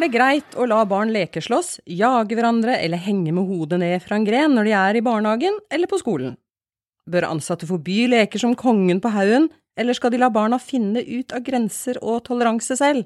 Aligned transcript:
Er 0.00 0.06
det 0.06 0.14
greit 0.16 0.54
å 0.56 0.64
la 0.64 0.78
barn 0.88 1.10
lekeslåss, 1.12 1.82
jage 1.84 2.32
hverandre 2.32 2.72
eller 2.80 3.02
henge 3.04 3.34
med 3.36 3.44
hodet 3.44 3.76
ned 3.82 4.00
fra 4.00 4.16
en 4.16 4.24
gren 4.24 4.54
når 4.56 4.64
de 4.64 4.72
er 4.72 4.96
i 4.96 5.02
barnehagen 5.04 5.58
eller 5.68 5.90
på 5.90 5.98
skolen? 6.00 6.38
Bør 7.04 7.26
ansatte 7.28 7.68
forby 7.68 8.06
leker 8.08 8.40
som 8.40 8.54
Kongen 8.56 9.02
på 9.04 9.12
haugen, 9.12 9.50
eller 9.76 9.98
skal 9.98 10.14
de 10.14 10.22
la 10.22 10.30
barna 10.32 10.56
finne 10.56 11.02
ut 11.04 11.34
av 11.36 11.44
grenser 11.44 12.00
og 12.00 12.22
toleranse 12.30 12.78
selv? 12.80 13.04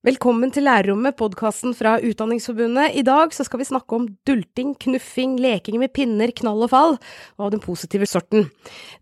Velkommen 0.00 0.48
til 0.48 0.64
Lærerrommet, 0.64 1.12
podkasten 1.20 1.74
fra 1.76 1.98
Utdanningsforbundet. 2.00 2.94
I 2.96 3.02
dag 3.04 3.34
skal 3.36 3.60
vi 3.60 3.66
snakke 3.68 3.98
om 3.98 4.06
dulting, 4.24 4.70
knuffing, 4.80 5.34
leking 5.36 5.76
med 5.76 5.92
pinner, 5.92 6.32
knall 6.38 6.64
og 6.64 6.70
fall, 6.72 6.96
og 7.36 7.44
av 7.44 7.50
den 7.52 7.60
positive 7.60 8.08
sorten. 8.08 8.46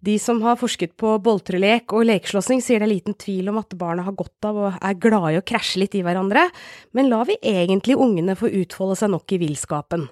De 0.03 0.17
som 0.19 0.43
har 0.43 0.59
forsket 0.59 0.97
på 0.99 1.13
boltrelek 1.23 1.95
og 1.95 2.03
lekeslåssing, 2.11 2.59
sier 2.67 2.83
det 2.83 2.89
er 2.89 2.95
liten 2.97 3.15
tvil 3.15 3.53
om 3.53 3.63
at 3.63 3.79
barna 3.79 4.09
har 4.09 4.19
godt 4.19 4.51
av 4.51 4.59
og 4.59 4.83
er 4.83 4.99
glade 4.99 5.37
i 5.37 5.39
å 5.39 5.47
krasje 5.47 5.85
litt 5.85 5.95
i 5.95 6.03
hverandre, 6.03 6.49
men 6.99 7.13
lar 7.15 7.31
vi 7.31 7.39
egentlig 7.47 7.95
ungene 7.95 8.35
få 8.35 8.51
utfolde 8.51 8.99
seg 8.99 9.15
nok 9.15 9.39
i 9.39 9.43
villskapen? 9.47 10.09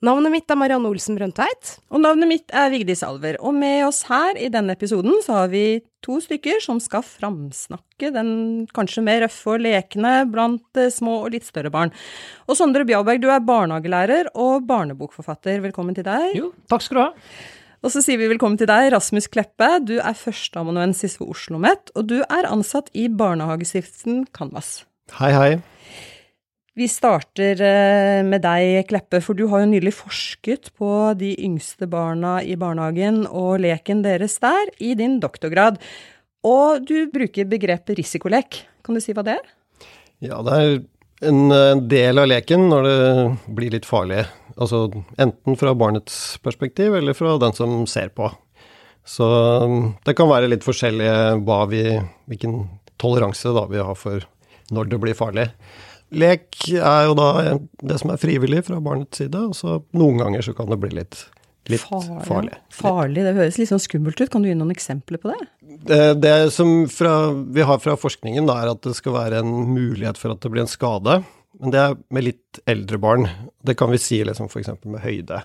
Navnet 0.00 0.32
mitt 0.32 0.48
er 0.48 0.56
Marianne 0.56 0.88
Olsen 0.88 1.16
Brøndtveit. 1.18 1.74
Og 1.92 2.00
navnet 2.00 2.28
mitt 2.30 2.54
er 2.56 2.70
Vigdis 2.72 3.02
Alver. 3.04 3.36
Og 3.44 3.52
med 3.52 3.82
oss 3.84 4.06
her 4.08 4.38
i 4.40 4.48
denne 4.48 4.72
episoden 4.72 5.18
så 5.20 5.42
har 5.42 5.50
vi 5.52 5.82
to 6.00 6.16
stykker 6.24 6.62
som 6.64 6.78
skal 6.80 7.04
framsnakke 7.04 8.08
den 8.14 8.30
kanskje 8.72 9.04
mer 9.04 9.20
røffe 9.26 9.58
og 9.58 9.60
lekne 9.66 10.14
blant 10.32 10.80
eh, 10.80 10.88
små 10.88 11.18
og 11.26 11.34
litt 11.34 11.44
større 11.44 11.68
barn. 11.74 11.92
Og 12.48 12.56
Sondre 12.56 12.86
Bjaberg, 12.88 13.20
du 13.20 13.28
er 13.28 13.44
barnehagelærer 13.44 14.30
og 14.40 14.64
barnebokforfatter. 14.70 15.60
Velkommen 15.66 15.98
til 15.98 16.08
deg. 16.08 16.30
Jo, 16.38 16.54
takk 16.72 16.86
skal 16.86 16.96
du 16.96 17.02
ha. 17.02 17.10
Og 17.84 17.92
så 17.92 18.00
sier 18.04 18.16
vi 18.20 18.30
velkommen 18.32 18.56
til 18.60 18.70
deg, 18.72 18.88
Rasmus 18.94 19.28
Kleppe. 19.28 19.68
Du 19.84 19.98
er 20.00 20.16
førsteamanuensis 20.16 21.18
ved 21.20 21.28
Oslo 21.28 21.58
OsloMet, 21.60 21.92
og 21.92 22.08
du 22.08 22.22
er 22.24 22.48
ansatt 22.48 22.88
i 22.96 23.04
barnehagestiftelsen 23.12 24.24
Canvas. 24.32 24.78
Hei, 25.20 25.32
hei. 25.36 25.52
Vi 26.80 26.86
starter 26.88 27.60
eh, 27.60 28.22
med 28.24 28.40
deg, 28.40 28.86
Kleppe, 28.88 29.18
for 29.20 29.36
du 29.36 29.42
har 29.50 29.60
jo 29.60 29.68
nylig 29.68 29.90
forsket 29.98 30.70
på 30.80 31.12
de 31.20 31.34
yngste 31.44 31.84
barna 31.90 32.38
i 32.40 32.54
barnehagen 32.56 33.26
og 33.26 33.58
leken 33.60 34.00
deres 34.06 34.38
der, 34.40 34.70
i 34.80 34.94
din 34.96 35.18
doktorgrad. 35.20 35.76
Og 36.46 36.86
du 36.88 37.10
bruker 37.12 37.50
begrepet 37.50 37.98
risikolek. 37.98 38.62
Kan 38.80 38.96
du 38.96 39.02
si 39.04 39.12
hva 39.12 39.26
det 39.26 39.34
er? 39.36 39.50
Ja, 40.24 40.38
det 40.46 40.56
er 40.56 40.72
en 41.28 41.84
del 41.90 42.22
av 42.22 42.30
leken 42.30 42.70
når 42.72 42.88
det 42.88 42.96
blir 43.58 43.76
litt 43.76 43.88
farlig. 43.88 44.24
Altså 44.56 44.86
enten 45.20 45.60
fra 45.60 45.76
barnets 45.76 46.38
perspektiv 46.40 46.96
eller 46.96 47.18
fra 47.18 47.36
den 47.44 47.56
som 47.60 47.84
ser 47.90 48.08
på. 48.16 48.30
Så 49.04 49.28
um, 49.66 49.92
det 50.08 50.16
kan 50.16 50.32
være 50.32 50.48
litt 50.48 50.64
forskjellig 50.64 51.12
hva 51.44 51.60
vi, 51.68 51.84
hvilken 52.30 52.62
toleranse 53.00 53.52
da 53.52 53.68
vi 53.68 53.84
har 53.84 54.00
for 54.00 54.24
når 54.72 54.92
det 54.94 55.02
blir 55.02 55.18
farlig. 55.18 55.50
Lek 56.10 56.56
er 56.74 57.04
jo 57.06 57.16
da 57.18 57.58
det 57.86 57.98
som 58.00 58.10
er 58.10 58.20
frivillig 58.20 58.64
fra 58.66 58.80
barnets 58.82 59.20
side, 59.20 59.38
og 59.38 59.54
så 59.56 59.78
noen 59.96 60.18
ganger 60.18 60.42
så 60.42 60.54
kan 60.56 60.70
det 60.70 60.80
bli 60.82 60.90
litt, 60.96 61.20
litt 61.70 61.84
farlig. 61.84 62.24
Farlig. 62.26 62.56
farlig. 62.74 63.24
Det 63.26 63.34
høres 63.38 63.60
litt 63.60 63.70
sånn 63.70 63.82
skummelt 63.82 64.20
ut. 64.20 64.30
Kan 64.32 64.42
du 64.42 64.50
gi 64.50 64.56
noen 64.58 64.74
eksempler 64.74 65.22
på 65.22 65.30
det? 65.30 65.38
Det, 65.90 66.00
det 66.24 66.34
som 66.54 66.88
fra, 66.90 67.30
vi 67.30 67.66
har 67.66 67.78
fra 67.82 67.94
forskningen, 68.00 68.48
da, 68.50 68.58
er 68.62 68.72
at 68.72 68.82
det 68.86 68.96
skal 68.98 69.16
være 69.20 69.44
en 69.44 69.54
mulighet 69.70 70.18
for 70.18 70.34
at 70.34 70.42
det 70.42 70.50
blir 70.52 70.66
en 70.66 70.72
skade. 70.72 71.20
Men 71.60 71.74
det 71.74 71.80
er 71.84 71.96
med 72.14 72.26
litt 72.26 72.60
eldre 72.70 72.98
barn. 73.02 73.28
Det 73.62 73.76
kan 73.78 73.92
vi 73.92 74.00
si 74.02 74.20
liksom 74.26 74.50
f.eks. 74.50 74.72
med 74.88 75.02
høyde. 75.04 75.44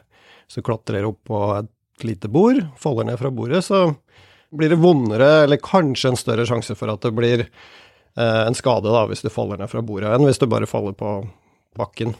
Så 0.49 0.63
klatrer 0.65 1.05
opp 1.07 1.21
på 1.29 1.41
et 1.59 1.71
lite 2.05 2.29
bord, 2.31 2.59
faller 2.79 3.07
ned 3.07 3.19
fra 3.21 3.31
bordet, 3.31 3.63
så 3.65 3.87
blir 4.55 4.71
det 4.71 4.79
vondere, 4.79 5.45
eller 5.45 5.61
kanskje 5.63 6.11
en 6.11 6.19
større 6.19 6.45
sjanse 6.47 6.75
for 6.77 6.91
at 6.91 7.03
det 7.03 7.11
blir 7.15 7.45
en 8.15 8.55
skade 8.55 8.91
da, 8.91 9.01
hvis 9.09 9.25
du 9.25 9.29
faller 9.33 9.59
ned 9.59 9.67
fra 9.71 9.81
bordet, 9.83 10.11
enn 10.15 10.23
hvis 10.27 10.39
du 10.39 10.45
bare 10.47 10.69
faller 10.69 10.95
på 10.95 11.17
bakken. 11.75 12.13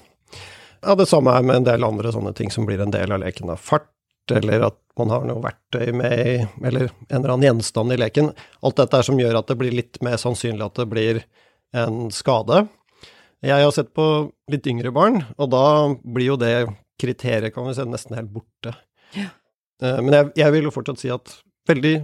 Ja, 0.86 0.96
Det 0.96 1.08
samme 1.10 1.34
er 1.34 1.46
med 1.46 1.62
en 1.62 1.68
del 1.68 1.84
andre 1.88 2.12
sånne 2.14 2.34
ting 2.36 2.52
som 2.52 2.68
blir 2.68 2.82
en 2.84 2.92
del 2.94 3.12
av 3.12 3.22
leken. 3.24 3.50
av 3.50 3.58
Fart, 3.58 3.90
eller 4.32 4.68
at 4.68 4.78
man 4.98 5.10
har 5.10 5.26
noe 5.28 5.44
verktøy 5.44 5.92
med, 5.94 6.48
eller 6.64 6.90
en 7.10 7.20
eller 7.20 7.34
annen 7.34 7.48
gjenstand 7.48 7.94
i 7.94 8.00
leken. 8.00 8.32
Alt 8.62 8.80
dette 8.80 9.00
er 9.00 9.08
som 9.08 9.20
gjør 9.20 9.40
at 9.40 9.48
det 9.48 9.58
blir 9.60 9.76
litt 9.76 10.02
mer 10.06 10.18
sannsynlig 10.22 10.66
at 10.66 10.82
det 10.82 10.88
blir 10.92 11.22
en 11.76 12.12
skade. 12.14 12.68
Jeg 13.46 13.66
har 13.66 13.74
sett 13.76 13.92
på 13.94 14.06
litt 14.52 14.68
yngre 14.68 14.94
barn, 14.96 15.24
og 15.38 15.50
da 15.54 15.66
blir 16.02 16.32
jo 16.34 16.38
det 16.40 16.54
kriteriet, 17.02 17.54
kan 17.54 17.68
vi 17.68 17.76
si, 17.76 17.86
nesten 17.90 18.16
helt 18.18 18.32
borte. 18.34 18.76
Ja. 19.18 19.28
Eh, 19.84 20.00
men 20.02 20.14
jeg, 20.16 20.32
jeg 20.40 20.56
vil 20.56 20.70
jo 20.70 20.74
fortsatt 20.74 21.02
si 21.02 21.12
at 21.14 21.34
veldig, 21.70 21.96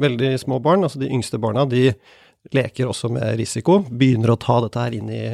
veldig 0.00 0.32
små 0.42 0.58
barn, 0.64 0.84
altså 0.84 1.00
de 1.00 1.12
yngste 1.12 1.38
barna, 1.40 1.64
de 1.70 1.92
leker 2.54 2.88
også 2.90 3.10
med 3.12 3.36
risiko. 3.40 3.80
Begynner 3.90 4.32
å 4.32 4.40
ta 4.40 4.60
dette 4.64 4.86
her 4.86 4.96
inn 4.96 5.10
i, 5.12 5.24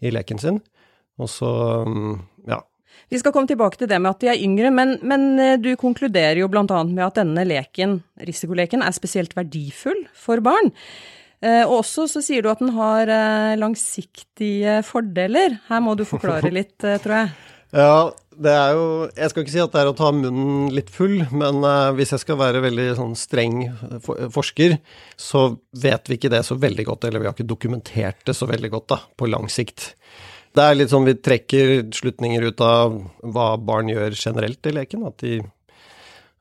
i 0.00 0.12
leken 0.14 0.40
sin. 0.42 0.62
Og 1.20 1.30
så, 1.32 1.50
mm, 1.86 2.16
ja. 2.50 2.60
Vi 3.12 3.20
skal 3.20 3.34
komme 3.34 3.48
tilbake 3.48 3.78
til 3.78 3.90
det 3.90 3.98
med 4.02 4.14
at 4.14 4.24
de 4.24 4.30
er 4.32 4.42
yngre, 4.42 4.72
men, 4.74 4.96
men 5.06 5.28
eh, 5.42 5.58
du 5.62 5.70
konkluderer 5.78 6.40
jo 6.40 6.48
bl.a. 6.50 6.64
med 6.88 7.04
at 7.04 7.20
denne 7.20 7.44
leken, 7.46 8.00
risikoleken, 8.26 8.82
er 8.82 8.96
spesielt 8.96 9.36
verdifull 9.36 10.06
for 10.16 10.42
barn. 10.44 10.72
Eh, 11.44 11.62
og 11.62 11.82
også 11.82 12.08
så 12.10 12.24
sier 12.24 12.42
du 12.42 12.50
at 12.50 12.62
den 12.64 12.74
har 12.76 13.12
eh, 13.12 13.58
langsiktige 13.60 14.80
fordeler. 14.86 15.60
Her 15.68 15.84
må 15.84 15.94
du 15.98 16.06
forklare 16.08 16.50
litt, 16.58 16.76
tror 16.80 17.20
jeg. 17.20 17.34
Ja, 17.74 18.12
det 18.36 18.52
er 18.52 18.76
jo 18.76 18.84
Jeg 19.16 19.32
skal 19.32 19.42
ikke 19.42 19.52
si 19.54 19.62
at 19.62 19.72
det 19.74 19.80
er 19.80 19.90
å 19.90 19.96
ta 19.96 20.10
munnen 20.14 20.68
litt 20.74 20.90
full, 20.92 21.18
men 21.34 21.64
uh, 21.64 21.90
hvis 21.96 22.12
jeg 22.14 22.22
skal 22.22 22.38
være 22.40 22.62
veldig 22.64 22.86
sånn 22.98 23.16
streng 23.18 23.64
for, 24.04 24.28
forsker, 24.34 24.76
så 25.18 25.48
vet 25.82 26.10
vi 26.10 26.20
ikke 26.20 26.32
det 26.32 26.44
så 26.46 26.58
veldig 26.60 26.86
godt, 26.86 27.08
eller 27.08 27.22
vi 27.22 27.30
har 27.30 27.36
ikke 27.36 27.48
dokumentert 27.48 28.22
det 28.28 28.36
så 28.36 28.48
veldig 28.50 28.70
godt 28.76 28.88
da, 28.92 29.00
på 29.16 29.30
lang 29.30 29.48
sikt. 29.52 29.90
Det 30.56 30.64
er 30.64 30.78
litt 30.78 30.92
sånn 30.92 31.08
vi 31.08 31.16
trekker 31.20 31.74
slutninger 31.92 32.46
ut 32.48 32.62
av 32.64 32.94
hva 33.20 33.50
barn 33.60 33.90
gjør 33.92 34.14
generelt 34.16 34.68
i 34.68 34.72
leken. 34.72 35.04
At 35.04 35.20
de 35.20 35.42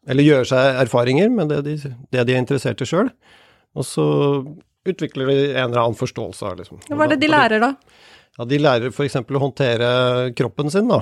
Eller 0.08 0.24
gjør 0.24 0.46
seg 0.48 0.80
erfaringer 0.86 1.32
med 1.34 1.50
det 1.50 1.62
de, 1.66 1.76
det 2.14 2.24
de 2.24 2.36
er 2.36 2.40
interessert 2.40 2.82
i 2.82 2.88
sjøl. 2.88 3.10
Og 3.76 3.84
så 3.84 4.06
utvikler 4.86 5.28
de 5.28 5.38
en 5.56 5.66
eller 5.66 5.82
annen 5.82 6.00
forståelse 6.00 6.48
av 6.48 6.60
liksom 6.62 6.80
Hva 6.88 7.08
er 7.08 7.16
det 7.16 7.24
de 7.26 7.32
lærer, 7.32 7.64
da? 7.64 7.74
Ja, 8.36 8.46
De 8.46 8.60
lærer 8.60 8.92
f.eks. 8.92 9.16
å 9.16 9.42
håndtere 9.42 9.90
kroppen 10.36 10.72
sin, 10.72 10.92
da. 10.92 11.02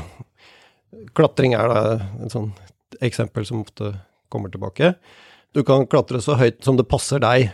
Klatring 1.18 1.56
er 1.58 1.72
da 1.72 1.82
et 2.22 2.34
sånt 2.34 2.98
eksempel 3.04 3.46
som 3.48 3.64
ofte 3.64 3.96
kommer 4.34 4.54
tilbake. 4.54 4.94
Du 5.54 5.64
kan 5.66 5.88
klatre 5.90 6.22
så 6.22 6.38
høyt 6.38 6.62
som 6.66 6.78
det 6.78 6.90
passer 6.90 7.22
deg. 7.24 7.50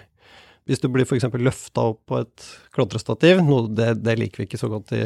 Hvis 0.69 0.83
du 0.83 0.89
blir 0.91 1.07
f.eks. 1.07 1.25
løfta 1.39 1.87
opp 1.93 2.03
på 2.11 2.19
et 2.21 2.49
klatrestativ, 2.75 3.39
noe 3.45 3.71
det, 3.73 3.93
det, 4.03 4.19
liker 4.19 4.43
vi 4.43 4.49
ikke 4.49 4.61
så 4.61 4.69
godt 4.71 4.93
i, 4.95 5.05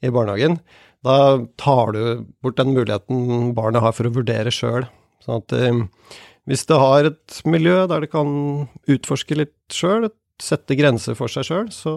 i, 0.00 0.10
barnehagen, 0.14 0.60
da 1.04 1.16
tar 1.60 1.92
du 1.92 2.24
bort 2.42 2.56
den 2.56 2.72
muligheten 2.72 3.52
barnet 3.56 3.84
har 3.84 3.92
for 3.96 4.08
å 4.08 4.14
vurdere 4.14 4.54
sjøl. 4.54 4.86
Sånn 5.24 5.42
at 5.42 5.54
eh, 5.58 5.82
hvis 6.48 6.64
det 6.70 6.80
har 6.80 7.10
et 7.10 7.40
miljø 7.48 7.82
der 7.90 8.06
det 8.06 8.12
kan 8.14 8.30
utforske 8.90 9.36
litt 9.42 9.56
sjøl, 9.72 10.08
sette 10.42 10.74
grenser 10.74 11.14
for 11.18 11.30
seg 11.30 11.46
sjøl, 11.46 11.68
så, 11.72 11.94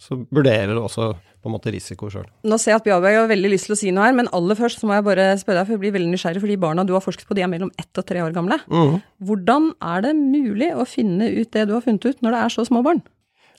så, 0.00 0.16
vurderer 0.32 0.72
du 0.72 0.80
også 0.80 1.10
på 1.14 1.50
en 1.50 1.52
måte 1.52 1.72
risiko 1.74 2.08
sjøl. 2.12 2.24
Nå 2.48 2.56
ser 2.60 2.72
jeg 2.72 2.80
at 2.80 2.86
Bjarberg 2.86 3.18
har 3.18 3.28
veldig 3.28 3.50
lyst 3.52 3.68
til 3.68 3.76
å 3.76 3.78
si 3.78 3.92
noe 3.92 4.06
her, 4.06 4.16
men 4.16 4.30
aller 4.36 4.56
først 4.56 4.80
så 4.80 4.88
må 4.88 4.96
jeg 4.96 5.04
bare 5.04 5.26
spørre 5.40 5.60
deg, 5.60 5.68
for 5.68 5.76
jeg 5.76 5.82
blir 5.82 5.96
veldig 5.98 6.12
nysgjerrig, 6.14 6.40
for 6.40 6.52
de 6.52 6.60
barna 6.62 6.86
du 6.88 6.94
har 6.96 7.04
forsket 7.04 7.28
på, 7.28 7.36
de 7.36 7.44
er 7.44 7.50
mellom 7.52 7.72
ett 7.80 8.00
og 8.00 8.06
tre 8.08 8.22
år 8.24 8.32
gamle. 8.36 8.58
Mm. 8.72 8.96
Hvordan 9.28 9.68
er 9.92 10.06
det 10.06 10.14
mulig 10.16 10.70
å 10.72 10.88
finne 10.88 11.28
ut 11.36 11.52
det 11.52 11.66
du 11.68 11.76
har 11.76 11.84
funnet 11.84 12.08
ut, 12.08 12.24
når 12.24 12.36
det 12.36 12.40
er 12.40 12.56
så 12.56 12.66
små 12.70 12.80
barn? 12.86 13.04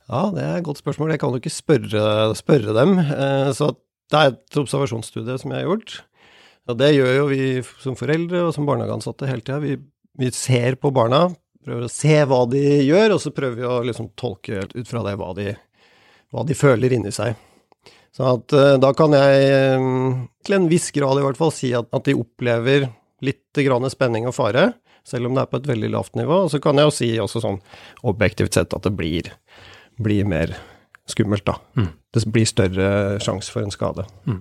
Ja, 0.05 0.27
det 0.33 0.43
er 0.43 0.59
et 0.59 0.65
godt 0.65 0.81
spørsmål. 0.81 1.13
Jeg 1.13 1.21
kan 1.21 1.33
jo 1.33 1.41
ikke 1.41 1.53
spørre, 1.53 2.03
spørre 2.37 2.75
dem. 2.77 2.97
Eh, 3.01 3.53
så 3.57 3.71
det 4.13 4.19
er 4.19 4.33
et 4.33 4.59
observasjonsstudie 4.61 5.37
som 5.41 5.53
jeg 5.53 5.63
har 5.63 5.69
gjort. 5.69 5.95
Og 6.69 6.77
det 6.81 6.91
gjør 6.93 7.13
jo 7.19 7.25
vi 7.29 7.47
som 7.81 7.97
foreldre 7.97 8.47
og 8.47 8.53
som 8.53 8.67
barnehageansatte 8.69 9.29
hele 9.29 9.45
tida. 9.45 9.61
Vi, 9.61 9.77
vi 10.21 10.29
ser 10.33 10.77
på 10.81 10.93
barna, 10.93 11.27
prøver 11.65 11.87
å 11.87 11.91
se 11.91 12.19
hva 12.29 12.43
de 12.51 12.63
gjør, 12.85 13.15
og 13.15 13.23
så 13.23 13.33
prøver 13.35 13.59
vi 13.59 13.67
å 13.67 13.81
liksom 13.87 14.11
tolke 14.19 14.63
ut 14.71 14.87
fra 14.87 15.03
det 15.07 15.15
hva 15.19 15.31
de, 15.37 15.51
hva 16.33 16.45
de 16.47 16.57
føler 16.57 16.95
inni 16.97 17.13
seg. 17.15 17.35
Så 18.15 18.27
at, 18.29 18.53
uh, 18.55 18.75
da 18.79 18.93
kan 18.95 19.15
jeg, 19.17 19.47
um, 19.75 20.27
til 20.45 20.59
en 20.59 20.69
viss 20.71 20.87
grad 20.95 21.19
i 21.19 21.25
hvert 21.25 21.39
fall, 21.39 21.51
si 21.51 21.73
at, 21.75 21.89
at 21.91 22.07
de 22.07 22.15
opplever 22.15 22.87
litt 23.25 23.41
spenning 23.91 24.27
og 24.29 24.35
fare, 24.37 24.69
selv 25.05 25.27
om 25.27 25.35
det 25.35 25.43
er 25.43 25.51
på 25.51 25.59
et 25.59 25.67
veldig 25.69 25.89
lavt 25.93 26.15
nivå. 26.15 26.45
Og 26.45 26.53
så 26.53 26.61
kan 26.63 26.79
jeg 26.79 26.87
jo 26.87 26.95
si 26.95 27.09
også 27.21 27.43
sånn 27.43 27.59
objektivt 28.07 28.55
sett 28.55 28.73
at 28.73 28.87
det 28.87 28.93
blir, 28.95 29.29
blir 30.01 30.25
mer 30.27 30.55
skummelt, 31.09 31.45
da. 31.45 31.59
Mm. 31.77 31.91
Det 32.15 32.23
blir 32.33 32.47
større 32.49 32.89
sjanse 33.21 33.53
for 33.53 33.65
en 33.65 33.73
skade. 33.73 34.07
Mm. 34.25 34.39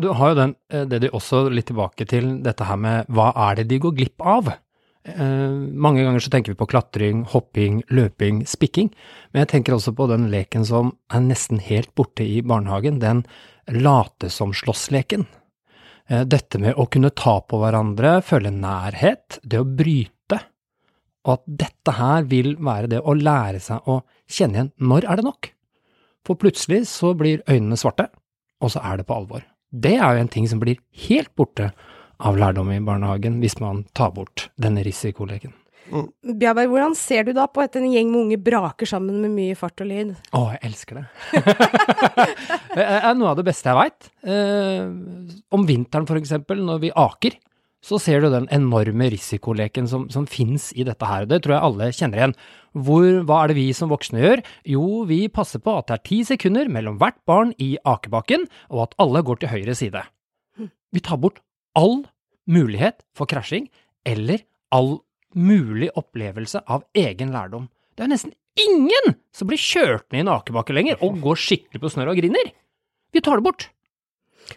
Du 0.00 0.08
har 0.16 0.32
jo 0.32 0.38
den, 0.38 0.54
eh, 0.72 0.86
det 0.88 1.02
de 1.04 1.10
også 1.12 1.44
litt 1.52 1.68
tilbake 1.68 2.06
til, 2.08 2.38
dette 2.44 2.64
her 2.64 2.78
med 2.80 3.10
hva 3.12 3.32
er 3.50 3.60
det 3.60 3.68
de 3.72 3.80
går 3.82 3.96
glipp 3.98 4.24
av? 4.24 4.54
Eh, 5.04 5.50
mange 5.74 6.04
ganger 6.04 6.22
så 6.22 6.30
tenker 6.30 6.52
vi 6.52 6.58
på 6.60 6.68
klatring, 6.70 7.24
hopping, 7.32 7.80
løping, 7.90 8.44
spikking, 8.46 8.92
men 9.32 9.42
jeg 9.42 9.50
tenker 9.56 9.74
også 9.74 9.94
på 9.98 10.06
den 10.10 10.28
leken 10.30 10.66
som 10.66 10.92
er 11.10 11.24
nesten 11.24 11.58
helt 11.62 11.90
borte 11.98 12.22
i 12.22 12.38
barnehagen, 12.46 13.00
den 13.02 13.24
late 13.66 14.30
som 14.30 14.54
slåss-leken. 14.54 15.26
Eh, 16.06 16.22
dette 16.22 16.60
med 16.62 16.78
å 16.78 16.86
kunne 16.86 17.10
ta 17.18 17.40
på 17.42 17.58
hverandre, 17.58 18.20
føle 18.22 18.54
nærhet, 18.54 19.40
det 19.42 19.58
å 19.62 19.66
bryte, 19.66 20.38
og 21.26 21.34
at 21.34 21.42
dette 21.66 21.96
her 21.98 22.28
vil 22.30 22.54
være 22.62 22.94
det 22.94 23.02
å 23.02 23.14
lære 23.18 23.62
seg 23.62 23.90
å 23.90 24.00
kjenne 24.30 24.58
igjen 24.58 24.72
når 24.82 25.06
er 25.06 25.18
det 25.18 25.26
nok? 25.26 25.50
For 26.26 26.38
plutselig 26.38 26.84
så 26.90 27.10
blir 27.18 27.42
øynene 27.50 27.78
svarte, 27.78 28.06
og 28.62 28.70
så 28.70 28.82
er 28.86 29.00
det 29.00 29.08
på 29.08 29.18
alvor. 29.18 29.42
Det 29.72 29.96
er 29.96 30.14
jo 30.14 30.22
en 30.22 30.30
ting 30.30 30.46
som 30.46 30.60
blir 30.62 30.78
helt 31.08 31.32
borte 31.38 31.72
av 32.22 32.38
lærdom 32.38 32.70
i 32.72 32.80
barnehagen 32.84 33.40
hvis 33.42 33.58
man 33.62 33.84
tar 33.98 34.14
bort 34.16 34.48
denne 34.60 34.84
risikoleken. 34.86 35.54
Bjarberg, 35.92 36.70
hvordan 36.70 36.94
ser 36.96 37.26
du 37.26 37.32
da 37.36 37.48
på 37.50 37.64
at 37.64 37.74
en 37.76 37.88
gjeng 37.90 38.12
med 38.12 38.20
unge 38.22 38.38
braker 38.40 38.88
sammen 38.88 39.18
med 39.24 39.34
mye 39.34 39.56
fart 39.58 39.82
og 39.82 39.90
lyd? 39.90 40.12
Å, 40.32 40.42
jeg 40.54 40.60
elsker 40.70 41.00
det. 41.00 41.04
det 42.78 42.86
er 42.96 43.16
noe 43.18 43.32
av 43.32 43.40
det 43.40 43.46
beste 43.50 43.68
jeg 43.68 43.80
veit. 43.80 44.12
Eh, 44.24 44.86
om 45.52 45.66
vinteren 45.68 46.08
for 46.08 46.20
eksempel, 46.20 46.62
når 46.64 46.84
vi 46.86 46.92
aker, 46.94 47.36
så 47.82 47.98
ser 47.98 48.22
du 48.22 48.30
den 48.30 48.46
enorme 48.54 49.08
risikoleken 49.10 49.88
som, 49.90 50.06
som 50.14 50.26
fins 50.30 50.70
i 50.78 50.86
dette 50.86 51.06
her. 51.08 51.26
Det 51.26 51.42
tror 51.42 51.56
jeg 51.56 51.66
alle 51.66 51.90
kjenner 51.90 52.20
igjen. 52.20 52.36
Hvor, 52.86 53.06
hva 53.26 53.42
er 53.42 53.50
det 53.50 53.58
vi 53.58 53.68
som 53.74 53.90
voksne 53.92 54.22
gjør? 54.22 54.42
Jo, 54.70 54.86
vi 55.10 55.24
passer 55.34 55.60
på 55.62 55.74
at 55.80 55.90
det 55.90 55.98
er 55.98 56.04
ti 56.06 56.22
sekunder 56.30 56.70
mellom 56.72 57.00
hvert 57.02 57.18
barn 57.28 57.50
i 57.58 57.74
akebakken, 57.82 58.46
og 58.70 58.86
at 58.86 58.98
alle 59.02 59.24
går 59.26 59.42
til 59.42 59.52
høyre 59.52 59.74
side. 59.76 60.06
Vi 60.94 61.02
tar 61.02 61.18
bort 61.18 61.42
all 61.78 62.04
mulighet 62.50 63.02
for 63.16 63.26
krasjing, 63.30 63.68
eller 64.06 64.42
all 64.74 64.98
mulig 65.34 65.90
opplevelse 65.96 66.62
av 66.68 66.84
egen 66.98 67.32
lærdom. 67.32 67.68
Det 67.96 68.02
er 68.04 68.08
jo 68.08 68.14
nesten 68.14 68.34
ingen 68.60 69.14
som 69.32 69.48
blir 69.48 69.60
kjørt 69.60 70.08
ned 70.12 70.22
i 70.22 70.24
en 70.26 70.32
akebakke 70.34 70.74
lenger 70.76 71.00
og 71.04 71.20
går 71.24 71.38
skikkelig 71.40 71.80
på 71.80 71.92
snørr 71.94 72.12
og 72.12 72.18
griner. 72.20 72.50
Vi 73.12 73.20
tar 73.24 73.40
det 73.40 73.46
bort. 73.46 73.68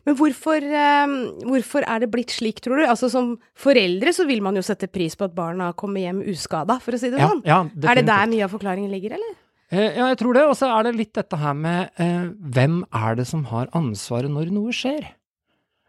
Men 0.04 0.18
hvorfor, 0.18 0.64
eh, 0.66 1.14
hvorfor 1.46 1.86
er 1.88 2.02
det 2.02 2.10
blitt 2.12 2.34
slik, 2.34 2.60
tror 2.64 2.82
du? 2.82 2.86
Altså 2.90 3.10
Som 3.12 3.36
foreldre 3.56 4.12
så 4.16 4.26
vil 4.28 4.42
man 4.42 4.56
jo 4.58 4.64
sette 4.66 4.90
pris 4.92 5.16
på 5.16 5.28
at 5.28 5.36
barna 5.36 5.72
kommer 5.78 6.02
hjem 6.02 6.24
uskada, 6.34 6.80
for 6.82 6.98
å 6.98 7.00
si 7.00 7.12
det 7.14 7.20
Ja, 7.22 7.30
sånn. 7.30 7.44
ja, 7.46 7.60
er 7.64 7.96
det 8.02 8.06
der 8.08 8.26
mye 8.28 8.44
av 8.44 8.52
forklaringen 8.52 8.92
ligger, 8.92 9.14
eller? 9.20 9.36
Eh, 9.72 9.96
ja, 9.96 10.08
jeg 10.12 10.18
tror 10.18 10.34
det. 10.34 10.44
Og 10.50 10.56
så 10.58 10.68
er 10.80 10.84
det 10.84 10.96
litt 10.98 11.14
dette 11.14 11.38
her 11.38 11.54
med 11.54 11.90
eh, 11.98 12.28
hvem 12.56 12.84
er 12.92 13.16
det 13.16 13.28
som 13.28 13.46
har 13.46 13.68
ansvaret 13.78 14.30
når 14.32 14.52
noe 14.52 14.74
skjer? 14.76 15.06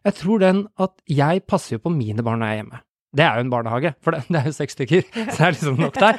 Jeg 0.07 0.15
tror 0.21 0.43
den 0.43 0.67
at 0.83 0.95
jeg 1.11 1.43
passer 1.51 1.77
jo 1.77 1.87
på 1.87 1.93
mine 1.95 2.23
barn 2.27 2.43
når 2.43 2.53
jeg 2.53 2.57
er 2.57 2.63
hjemme. 2.63 2.83
Det 3.17 3.25
er 3.25 3.39
jo 3.39 3.47
en 3.47 3.53
barnehage, 3.53 3.93
for 4.05 4.13
det, 4.13 4.27
det 4.29 4.39
er 4.39 4.49
jo 4.51 4.55
seks 4.55 4.77
stykker, 4.77 5.07
så 5.09 5.37
det 5.39 5.47
er 5.47 5.55
liksom 5.55 5.79
nok 5.81 5.97
der. 5.99 6.19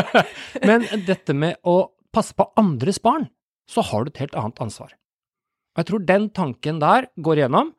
Men 0.68 0.84
dette 1.06 1.34
med 1.34 1.56
å 1.64 1.76
passe 2.14 2.36
på 2.36 2.48
andres 2.60 3.00
barn, 3.02 3.28
så 3.66 3.82
har 3.88 4.04
du 4.04 4.12
et 4.12 4.20
helt 4.22 4.36
annet 4.38 4.60
ansvar. 4.62 4.92
Og 5.74 5.82
jeg 5.82 5.88
tror 5.90 6.04
den 6.08 6.28
tanken 6.36 6.78
der 6.82 7.08
går 7.20 7.40
igjennom. 7.40 7.72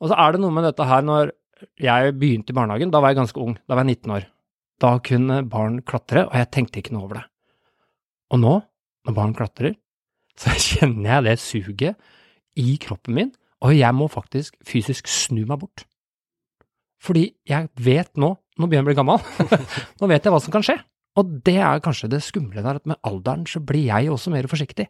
Og 0.00 0.10
så 0.10 0.18
er 0.18 0.34
det 0.34 0.42
noe 0.42 0.54
med 0.54 0.66
dette 0.66 0.86
her 0.86 1.04
når 1.06 1.32
jeg 1.80 2.14
begynte 2.20 2.52
i 2.52 2.56
barnehagen, 2.56 2.92
da 2.92 3.00
var 3.00 3.12
jeg 3.12 3.20
ganske 3.22 3.40
ung, 3.40 3.54
da 3.64 3.76
var 3.76 3.86
jeg 3.86 3.96
19 3.96 4.14
år. 4.16 4.28
Da 4.82 4.90
kunne 5.00 5.40
barn 5.48 5.80
klatre, 5.88 6.26
og 6.28 6.36
jeg 6.36 6.50
tenkte 6.52 6.82
ikke 6.82 6.96
noe 6.96 7.06
over 7.06 7.20
det. 7.20 7.24
Og 8.34 8.42
nå, 8.42 8.54
når 9.06 9.16
barn 9.16 9.34
klatrer, 9.38 9.76
så 10.36 10.52
kjenner 10.52 11.14
jeg 11.14 11.26
det 11.28 11.36
suget 11.40 12.10
i 12.60 12.76
kroppen 12.82 13.16
min, 13.16 13.32
og 13.64 13.72
jeg 13.76 13.96
må 13.96 14.08
faktisk 14.12 14.56
fysisk 14.66 15.08
snu 15.08 15.44
meg 15.46 15.60
bort. 15.62 15.86
Fordi 17.02 17.28
jeg 17.48 17.70
vet 17.80 18.12
nå, 18.18 18.34
nå 18.34 18.68
begynner 18.68 18.82
jeg 18.82 18.86
å 18.86 18.90
bli 18.90 18.98
gammel, 18.98 19.58
nå 20.00 20.10
vet 20.10 20.26
jeg 20.26 20.34
hva 20.34 20.42
som 20.42 20.54
kan 20.54 20.64
skje. 20.66 20.76
Og 21.16 21.32
det 21.46 21.56
er 21.64 21.82
kanskje 21.84 22.10
det 22.12 22.20
skumle 22.24 22.60
der, 22.60 22.80
at 22.80 22.88
med 22.88 23.00
alderen 23.06 23.46
så 23.48 23.62
blir 23.64 23.88
jeg 23.88 24.12
også 24.12 24.32
mer 24.34 24.48
forsiktig. 24.50 24.88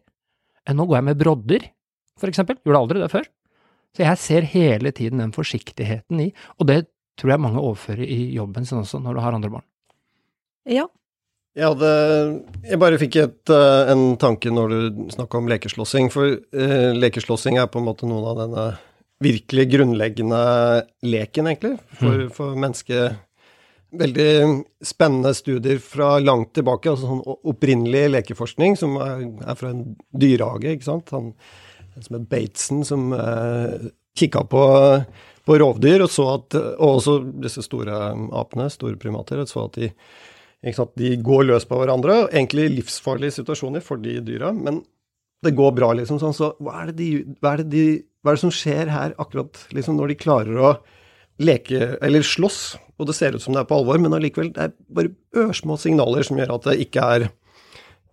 Nå 0.67 0.83
går 0.87 0.99
jeg 0.99 1.07
med 1.07 1.19
brodder, 1.19 1.67
for 2.19 2.31
eksempel. 2.31 2.57
Gjorde 2.65 2.81
aldri 2.83 3.03
det 3.03 3.11
før. 3.13 3.27
Så 3.95 4.03
jeg 4.03 4.19
ser 4.19 4.47
hele 4.51 4.91
tiden 4.91 5.23
den 5.23 5.31
forsiktigheten 5.35 6.19
i, 6.25 6.27
og 6.59 6.67
det 6.67 6.81
tror 7.17 7.33
jeg 7.33 7.41
mange 7.41 7.63
overfører 7.63 8.03
i 8.03 8.33
jobben 8.35 8.67
sin 8.67 8.81
også, 8.81 8.99
når 9.01 9.17
du 9.17 9.21
har 9.23 9.37
andre 9.37 9.51
barn. 9.53 9.65
Ja. 10.67 10.85
Jeg, 11.57 11.71
hadde, 11.71 11.91
jeg 12.69 12.77
bare 12.77 12.97
fikk 13.01 13.15
et, 13.17 13.49
eh, 13.49 13.89
en 13.89 14.11
tanke 14.21 14.51
når 14.53 14.73
du 14.73 15.05
snakka 15.15 15.39
om 15.39 15.47
lekeslåssing. 15.49 16.11
For 16.13 16.35
uh, 16.37 16.91
lekeslåssing 16.93 17.57
er 17.57 17.69
på 17.73 17.81
en 17.81 17.87
måte 17.87 18.05
noen 18.05 18.27
av 18.29 18.41
denne 18.43 18.65
virkelig 19.25 19.65
grunnleggende 19.71 20.41
leken, 21.01 21.49
egentlig, 21.49 21.79
for, 21.97 22.27
for 22.35 22.59
mennesket. 22.61 23.17
Veldig 23.97 24.27
spennende 24.85 25.31
studier 25.33 25.81
fra 25.81 26.19
langt 26.21 26.51
tilbake, 26.53 26.91
altså 26.91 27.09
sånn 27.09 27.25
opprinnelig 27.25 28.03
lekeforskning 28.19 28.77
som 28.77 28.93
er, 29.01 29.25
er 29.47 29.57
fra 29.57 29.73
en 29.73 29.95
dyrehage, 30.13 30.75
ikke 30.77 30.89
sant. 30.91 31.09
Han, 31.15 31.33
en 31.95 32.05
som 32.05 32.19
het 32.19 32.29
Bateson, 32.29 32.85
som 32.85 33.09
uh, 33.17 33.89
kikka 34.19 34.45
på, 34.51 34.63
på 35.49 35.57
rovdyr, 35.63 36.05
og 36.05 36.13
så 36.13 36.29
at 36.35 36.61
Og 36.61 36.99
også 36.99 37.19
disse 37.41 37.65
store 37.65 38.11
apene, 38.37 38.69
store 38.69 39.01
primater, 39.01 39.41
og 39.41 39.49
så 39.49 39.65
at 39.65 39.81
de? 39.81 39.95
De 40.65 41.09
går 41.21 41.43
løs 41.45 41.67
på 41.69 41.77
hverandre, 41.77 42.27
egentlig 42.31 42.69
livsfarlige 42.73 43.37
situasjoner 43.39 43.83
for 43.85 44.01
de 44.01 44.17
dyra, 44.25 44.51
men 44.55 44.81
det 45.45 45.53
går 45.55 45.75
bra, 45.77 45.91
liksom. 45.93 46.17
Sånn, 46.21 46.33
så 46.33 46.55
hva 46.63 46.81
er, 46.83 46.93
de, 46.97 47.09
hva, 47.41 47.53
er 47.53 47.63
de, 47.69 47.83
hva 48.25 48.33
er 48.33 48.39
det 48.39 48.41
som 48.41 48.53
skjer 48.53 48.89
her 48.89 49.13
akkurat 49.21 49.59
liksom, 49.75 49.99
når 49.99 50.11
de 50.11 50.21
klarer 50.23 50.57
å 50.57 50.71
leke, 51.37 51.93
eller 52.01 52.25
slåss, 52.25 52.61
og 52.97 53.09
det 53.09 53.13
ser 53.13 53.37
ut 53.37 53.43
som 53.43 53.53
det 53.53 53.61
er 53.61 53.69
på 53.69 53.77
alvor, 53.77 53.99
men 54.01 54.17
allikevel, 54.17 54.49
det 54.55 54.63
er 54.65 54.73
bare 54.97 55.13
ørsmå 55.45 55.77
signaler 55.77 56.25
som 56.25 56.39
gjør 56.41 56.55
at 56.55 56.71
det 56.71 56.79
ikke 56.87 57.05
er 57.05 57.27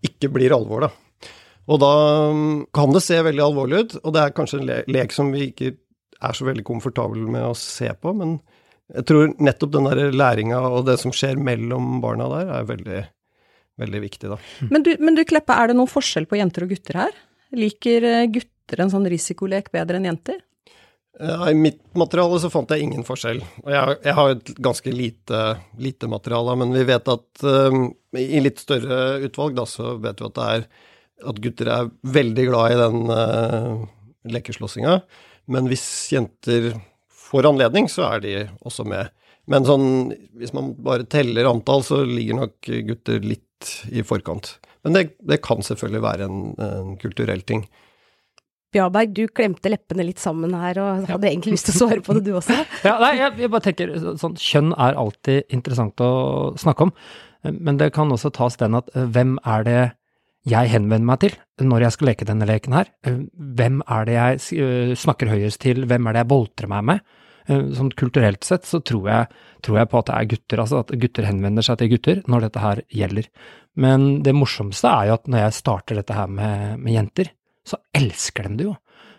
ikke 0.04 0.28
blir 0.34 0.52
alvor, 0.52 0.84
da. 0.84 1.30
Og 1.72 1.80
da 1.80 1.94
mm, 2.36 2.66
kan 2.76 2.92
det 2.92 3.00
se 3.06 3.16
veldig 3.24 3.40
alvorlig 3.40 3.80
ut, 3.80 3.96
og 4.02 4.12
det 4.12 4.20
er 4.20 4.36
kanskje 4.36 4.60
en 4.60 4.68
le 4.68 4.82
lek 4.92 5.14
som 5.16 5.30
vi 5.32 5.48
ikke 5.48 5.72
er 6.24 6.36
så 6.36 6.44
veldig 6.44 6.64
komfortable 6.66 7.24
med 7.24 7.46
å 7.48 7.56
se 7.56 7.88
på, 8.00 8.12
men 8.16 8.36
jeg 8.92 9.06
tror 9.08 9.30
nettopp 9.40 9.74
den 9.74 9.88
der 9.88 10.12
læringa 10.12 10.60
og 10.68 10.84
det 10.88 10.98
som 11.00 11.14
skjer 11.14 11.38
mellom 11.40 12.00
barna 12.04 12.28
der, 12.32 12.50
er 12.58 12.66
veldig, 12.68 13.02
veldig 13.80 14.02
viktig, 14.04 14.32
da. 14.34 14.40
Men 14.68 14.84
du, 14.84 14.92
men 15.00 15.16
du 15.16 15.24
Kleppe, 15.28 15.56
er 15.56 15.70
det 15.70 15.78
noen 15.78 15.90
forskjell 15.90 16.28
på 16.28 16.40
jenter 16.40 16.66
og 16.66 16.74
gutter 16.74 17.00
her? 17.06 17.22
Liker 17.54 18.08
eh, 18.10 18.26
gutter 18.34 18.84
en 18.84 18.92
sånn 18.92 19.08
risikolek 19.08 19.72
bedre 19.74 20.00
enn 20.00 20.10
jenter? 20.12 20.42
I 21.14 21.54
mitt 21.54 21.78
materiale 21.94 22.40
så 22.42 22.50
fant 22.50 22.72
jeg 22.74 22.82
ingen 22.82 23.04
forskjell. 23.06 23.38
Og 23.62 23.68
jeg, 23.70 23.98
jeg 24.02 24.14
har 24.18 24.32
et 24.32 24.48
ganske 24.66 24.90
lite, 24.90 25.42
lite 25.78 26.08
materiale, 26.10 26.56
men 26.58 26.74
vi 26.74 26.82
vet 26.88 27.10
at 27.12 27.44
um, 27.46 27.84
i 28.18 28.40
litt 28.42 28.58
større 28.58 29.20
utvalg, 29.22 29.54
da, 29.54 29.66
så 29.70 29.94
vet 30.02 30.18
vi 30.18 30.26
at 30.26 30.40
det 30.40 30.48
er 30.56 30.66
at 31.30 31.38
gutter 31.40 31.70
er 31.70 31.92
veldig 32.16 32.46
glad 32.48 32.74
i 32.74 32.80
den 32.80 33.12
uh, 33.14 33.84
lekeslåssinga. 34.34 34.96
Men 35.54 35.70
hvis 35.70 35.86
jenter 36.10 36.72
får 37.34 37.50
anledning, 37.50 37.90
så 37.90 38.06
er 38.12 38.24
de 38.24 38.34
også 38.64 38.86
med. 38.88 39.10
Men 39.50 39.66
sånn, 39.68 39.86
hvis 40.40 40.54
man 40.56 40.72
bare 40.80 41.04
teller 41.10 41.50
antall, 41.50 41.82
så 41.84 42.00
ligger 42.08 42.38
nok 42.38 42.70
gutter 42.88 43.24
litt 43.24 43.74
i 43.92 44.04
forkant. 44.06 44.54
Men 44.84 44.96
det, 44.96 45.02
det 45.24 45.42
kan 45.44 45.64
selvfølgelig 45.64 46.04
være 46.04 46.28
en, 46.28 46.38
en 46.60 46.94
kulturell 47.00 47.42
ting. 47.44 47.66
Bjarberg, 48.74 49.12
du 49.14 49.28
klemte 49.30 49.70
leppene 49.70 50.06
litt 50.08 50.18
sammen 50.22 50.54
her 50.58 50.80
og 50.82 51.04
hadde 51.06 51.28
egentlig 51.30 51.54
lyst 51.54 51.68
til 51.68 51.76
å 51.76 51.80
svare 51.84 52.02
på 52.04 52.16
det, 52.16 52.24
du 52.26 52.32
også. 52.34 52.56
Ja, 52.88 52.96
nei, 53.02 53.12
jeg, 53.20 53.36
jeg 53.44 53.52
bare 53.52 53.66
tenker 53.68 53.92
sånn, 54.18 54.34
Kjønn 54.40 54.72
er 54.74 54.98
alltid 54.98 55.54
interessant 55.54 56.02
å 56.02 56.10
snakke 56.60 56.88
om, 56.88 56.94
men 57.44 57.78
det 57.78 57.92
kan 57.94 58.10
også 58.12 58.32
tas 58.34 58.58
den 58.60 58.74
at 58.80 58.88
eh, 58.96 59.06
hvem 59.14 59.36
er 59.44 59.68
det 59.68 59.78
jeg 60.50 60.68
henvender 60.74 61.06
meg 61.08 61.22
til 61.22 61.36
når 61.64 61.86
jeg 61.86 61.94
skal 61.96 62.10
leke 62.10 62.26
denne 62.28 62.48
leken 62.48 62.74
her? 62.76 62.90
Eh, 63.06 63.20
Hvem 63.60 63.78
er 63.86 64.08
det 64.08 64.16
jeg 64.18 64.64
eh, 64.64 64.94
snakker 64.98 65.30
høyest 65.30 65.62
til, 65.62 65.84
hvem 65.88 66.08
er 66.10 66.16
det 66.16 66.24
jeg 66.24 66.32
boltrer 66.34 66.72
meg 66.72 66.88
med? 66.90 67.14
Eh, 67.48 67.66
Sånn 67.76 67.92
kulturelt 67.96 68.44
sett 68.46 68.64
så 68.68 68.80
tror 68.80 69.08
jeg, 69.10 69.28
tror 69.64 69.78
jeg 69.80 69.90
på 69.92 70.00
at 70.00 70.08
det 70.10 70.16
er 70.16 70.30
gutter, 70.32 70.62
altså 70.64 70.80
at 70.84 70.94
gutter 71.02 71.28
henvender 71.28 71.66
seg 71.66 71.80
til 71.80 71.92
gutter 71.94 72.22
når 72.30 72.46
dette 72.48 72.64
her 72.64 72.82
gjelder. 72.88 73.28
Men 73.76 74.22
det 74.24 74.34
morsomste 74.36 74.88
er 74.90 75.10
jo 75.10 75.18
at 75.18 75.28
når 75.28 75.44
jeg 75.46 75.58
starter 75.60 76.00
dette 76.00 76.16
her 76.16 76.30
med, 76.30 76.78
med 76.80 76.96
jenter, 76.96 77.32
så 77.64 77.80
elsker 77.96 78.48
de 78.50 78.58
det 78.60 78.68
jo. 78.68 78.74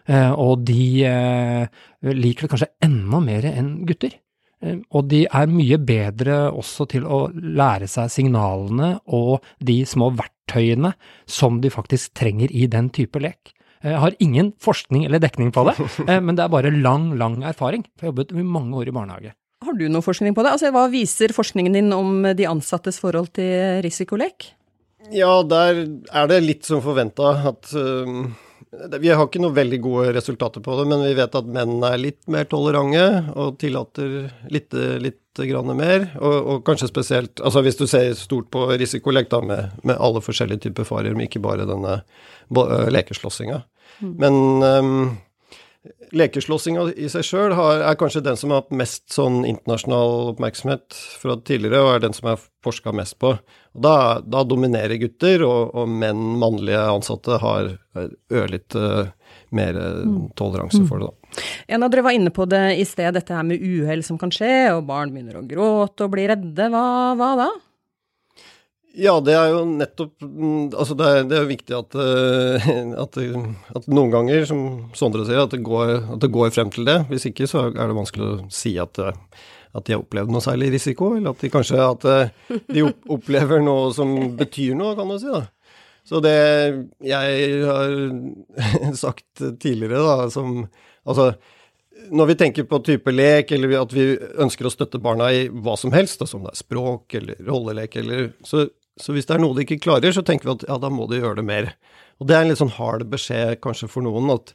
Eh, 0.08 0.32
Og 0.32 0.66
de 0.66 0.84
eh, 1.10 1.68
liker 2.14 2.46
det 2.46 2.54
kanskje 2.54 2.72
enda 2.86 3.20
mer 3.24 3.50
enn 3.52 3.74
gutter. 3.90 4.18
Og 4.66 5.04
de 5.12 5.26
er 5.28 5.50
mye 5.52 5.78
bedre 5.78 6.36
også 6.50 6.88
til 6.90 7.04
å 7.06 7.28
lære 7.36 7.86
seg 7.92 8.10
signalene 8.10 8.96
og 9.14 9.44
de 9.62 9.76
små 9.86 10.08
verktøyene 10.18 10.94
som 11.30 11.60
de 11.62 11.70
faktisk 11.70 12.16
trenger 12.18 12.50
i 12.50 12.66
den 12.72 12.88
type 12.96 13.20
lek. 13.22 13.52
Jeg 13.86 14.02
har 14.02 14.16
ingen 14.24 14.52
forskning 14.62 15.06
eller 15.06 15.22
dekning 15.22 15.52
på 15.54 15.66
det, 15.70 15.76
eh, 16.10 16.22
men 16.22 16.38
det 16.38 16.46
er 16.46 16.54
bare 16.54 16.74
lang, 16.74 17.12
lang 17.20 17.42
erfaring. 17.46 17.86
For 17.96 18.08
jeg 18.08 18.12
har 18.12 18.16
jobbet 18.16 18.34
i 18.34 18.48
mange 18.58 18.80
år 18.82 18.90
i 18.90 18.96
barnehage. 18.96 19.36
Har 19.66 19.78
du 19.78 19.86
noe 19.90 20.06
forskning 20.06 20.36
på 20.38 20.44
det? 20.46 20.54
Altså, 20.58 20.72
hva 20.74 20.86
viser 20.92 21.34
forskningen 21.34 21.78
din 21.78 21.94
om 21.96 22.26
de 22.38 22.48
ansattes 22.50 23.00
forhold 23.02 23.32
til 23.38 23.82
risikolek? 23.86 24.52
Ja, 25.14 25.44
der 25.46 25.86
er 25.86 26.30
det 26.30 26.42
litt 26.44 26.66
som 26.66 26.82
forventa 26.82 27.36
at 27.52 27.70
uh, 27.78 28.26
Vi 28.98 29.12
har 29.12 29.22
ikke 29.28 29.42
noe 29.44 29.54
veldig 29.54 29.80
gode 29.84 30.16
resultater 30.18 30.64
på 30.66 30.80
det, 30.80 30.88
men 30.90 31.04
vi 31.06 31.14
vet 31.18 31.38
at 31.38 31.52
menn 31.58 31.78
er 31.86 32.02
litt 32.02 32.24
mer 32.32 32.50
tolerante 32.50 33.06
og 33.38 33.60
tillater 33.62 34.32
litt, 34.52 34.74
litt 34.74 35.22
grann 35.44 35.72
mer. 35.78 36.08
Og, 36.22 36.36
og, 36.36 36.64
kanskje 36.68 36.90
spesielt 36.92 37.42
Altså 37.44 37.64
hvis 37.66 37.80
du 37.80 37.86
ser 37.90 38.14
stort 38.20 38.50
på 38.54 38.68
risikolek, 38.72 39.30
da, 39.32 39.42
med, 39.44 39.78
med 39.84 40.00
alle 40.00 40.24
forskjellige 40.24 40.68
typer 40.68 40.88
farer, 40.88 41.16
men 41.16 41.28
ikke 41.28 41.44
bare 41.44 41.68
denne 41.68 42.00
lekeslåssinga. 42.96 43.62
Mm. 44.00 44.14
Men 44.22 44.34
um, 44.64 45.18
lekeslåssinga 46.16 46.88
i 46.96 47.10
seg 47.12 47.26
sjøl 47.26 47.56
er 47.56 47.98
kanskje 48.00 48.24
den 48.26 48.40
som 48.40 48.54
har 48.54 48.64
hatt 48.64 48.76
mest 48.76 49.10
sånn 49.14 49.44
internasjonal 49.48 50.32
oppmerksomhet 50.32 50.98
fra 51.22 51.38
tidligere, 51.42 51.84
og 51.84 51.94
er 51.96 52.06
den 52.08 52.18
som 52.18 52.32
er 52.32 52.48
forska 52.66 52.94
mest 52.96 53.18
på. 53.22 53.36
Da, 53.76 54.22
da 54.24 54.44
dominerer 54.48 55.00
gutter, 55.02 55.44
og, 55.46 55.76
og 55.76 55.92
menn, 55.92 56.38
mannlige 56.42 56.82
ansatte, 56.96 57.40
har 57.44 57.76
ørlite 58.32 58.86
uh, 58.86 59.14
mer 59.58 59.78
toleranse 60.38 60.84
for 60.90 61.02
det, 61.02 61.12
da. 61.12 61.46
En 61.68 61.84
av 61.84 61.92
dere 61.92 62.06
var 62.06 62.16
inne 62.16 62.32
på 62.32 62.46
det 62.48 62.64
i 62.80 62.86
sted, 62.88 63.12
dette 63.18 63.36
her 63.36 63.44
med 63.48 63.60
uhell 63.60 64.04
som 64.08 64.20
kan 64.22 64.32
skje, 64.32 64.72
og 64.76 64.86
barn 64.88 65.12
begynner 65.12 65.42
å 65.42 65.48
gråte 65.48 66.08
og 66.08 66.14
bli 66.14 66.28
redde. 66.32 66.70
Hva, 66.72 66.86
hva 67.20 67.32
da? 67.40 67.50
Ja, 68.96 69.18
det 69.20 69.34
er 69.36 69.50
jo 69.52 69.64
nettopp 69.68 70.24
mm, 70.24 70.70
Altså, 70.72 70.96
det 70.98 71.08
er, 71.08 71.26
det 71.28 71.40
er 71.40 71.50
viktig 71.50 71.76
at, 71.76 71.98
eh, 72.00 72.70
at, 73.04 73.20
at, 73.76 73.90
noen 73.92 74.14
ganger, 74.14 74.46
som 74.48 74.62
Sondre 74.96 75.26
sier, 75.28 75.42
at 75.44 75.52
det, 75.52 75.62
går, 75.66 75.98
at 76.16 76.22
det, 76.24 76.32
går, 76.32 76.54
frem 76.56 76.72
til 76.74 76.88
det. 76.88 77.02
Hvis 77.12 77.28
ikke 77.30 77.50
så 77.50 77.68
er 77.74 77.76
det 77.92 77.98
vanskelig 77.98 78.30
å 78.30 78.38
si 78.54 78.76
at, 78.82 79.00
eh, 79.04 79.18
at 79.76 79.88
de 79.88 79.98
har 79.98 80.04
opplevd 80.04 80.32
noe 80.32 80.44
særlig 80.44 80.72
risiko, 80.78 81.12
eller 81.18 81.36
at 81.36 81.44
de 81.44 81.52
kanskje 81.52 81.82
at 81.84 82.08
eh, 82.12 82.56
de 82.72 82.88
opplever 82.88 83.64
noe 83.66 83.92
som 83.96 84.16
betyr 84.40 84.78
noe, 84.80 84.96
kan 84.98 85.12
du 85.12 85.20
si. 85.20 85.32
da. 85.32 85.44
Så 86.06 86.22
det 86.22 86.38
jeg 87.06 87.60
har 87.66 87.94
sagt 89.06 89.46
tidligere, 89.62 90.02
da, 90.02 90.32
som 90.34 90.66
Altså, 91.06 91.36
når 92.10 92.32
vi 92.32 92.36
tenker 92.40 92.66
på 92.66 92.80
type 92.82 93.12
lek, 93.14 93.52
eller 93.54 93.76
at 93.78 93.92
vi 93.94 94.08
ønsker 94.42 94.66
å 94.66 94.72
støtte 94.74 94.98
barna 94.98 95.28
i 95.30 95.44
hva 95.54 95.76
som 95.78 95.94
helst, 95.94 96.18
da, 96.18 96.26
som 96.26 96.42
det 96.42 96.56
er 96.56 96.58
språk 96.58 97.14
eller 97.20 97.44
rollelek 97.46 98.00
eller 98.02 98.32
så 98.42 98.64
så 99.02 99.12
hvis 99.12 99.28
det 99.28 99.36
er 99.36 99.42
noe 99.44 99.56
de 99.58 99.66
ikke 99.66 99.82
klarer, 99.84 100.14
så 100.16 100.24
tenker 100.24 100.48
vi 100.48 100.54
at 100.54 100.70
ja, 100.70 100.78
da 100.80 100.92
må 100.94 101.08
de 101.12 101.20
gjøre 101.20 101.42
det 101.42 101.48
mer. 101.48 101.74
Og 102.22 102.30
det 102.30 102.38
er 102.38 102.46
en 102.46 102.52
litt 102.52 102.62
sånn 102.62 102.76
hard 102.78 103.04
beskjed 103.12 103.58
kanskje 103.64 103.90
for 103.92 104.06
noen, 104.06 104.32
at 104.32 104.54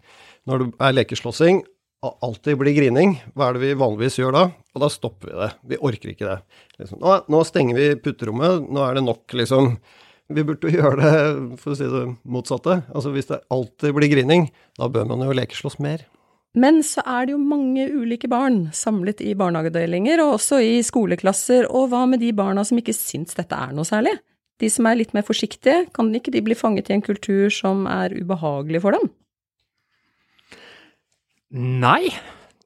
når 0.49 0.63
det 0.63 0.69
er 0.87 0.97
lekeslåssing, 0.97 1.61
alltid 2.01 2.57
blir 2.57 2.73
grining, 2.73 3.19
hva 3.37 3.51
er 3.51 3.59
det 3.59 3.67
vi 3.67 3.75
vanligvis 3.77 4.17
gjør 4.23 4.33
da? 4.33 4.45
Og 4.73 4.85
da 4.85 4.89
stopper 4.93 5.29
vi 5.29 5.41
det. 5.43 5.51
Vi 5.73 5.81
orker 5.91 6.13
ikke 6.15 6.31
det. 6.31 6.39
Liksom, 6.79 7.03
nå, 7.03 7.19
nå, 7.29 7.43
stenger 7.45 7.77
vi 7.77 7.91
putterommet, 8.01 8.71
nå 8.73 8.87
er 8.87 8.97
det 8.97 9.05
nok, 9.05 9.27
liksom. 9.37 9.75
Vi 10.31 10.47
burde 10.47 10.71
gjøre 10.71 10.97
det, 11.01 11.13
for 11.59 11.75
å 11.75 11.79
si 11.79 11.89
det 11.91 12.07
motsatte. 12.23 12.81
Altså 12.95 13.11
hvis 13.15 13.31
det 13.31 13.43
alltid 13.51 13.95
blir 13.97 14.13
grining, 14.13 14.49
da 14.79 14.87
bør 14.93 15.09
man 15.11 15.25
jo 15.27 15.35
lekeslåss 15.35 15.81
mer. 15.83 16.05
Men 16.59 16.81
så 16.87 17.03
er 17.07 17.27
det 17.27 17.35
jo 17.37 17.43
mange 17.43 17.85
ulike 17.91 18.31
barn 18.31 18.65
samlet 18.75 19.23
i 19.23 19.37
barnehagedelinger, 19.39 20.23
og 20.23 20.37
også 20.39 20.59
i 20.67 20.81
skoleklasser, 20.87 21.69
og 21.71 21.91
hva 21.93 22.05
med 22.11 22.23
de 22.23 22.33
barna 22.35 22.65
som 22.67 22.79
ikke 22.81 22.95
syns 22.97 23.39
dette 23.39 23.55
er 23.55 23.75
noe 23.75 23.87
særlig? 23.87 24.17
De 24.61 24.69
som 24.71 24.87
er 24.87 24.99
litt 24.99 25.15
mer 25.17 25.25
forsiktige, 25.27 25.87
kan 25.95 26.11
ikke 26.15 26.35
de 26.35 26.43
bli 26.45 26.59
fanget 26.59 26.91
i 26.91 26.97
en 26.97 27.05
kultur 27.07 27.49
som 27.55 27.87
er 27.91 28.15
ubehagelig 28.19 28.83
for 28.83 28.99
dem? 28.99 29.09
Nei, 31.51 32.11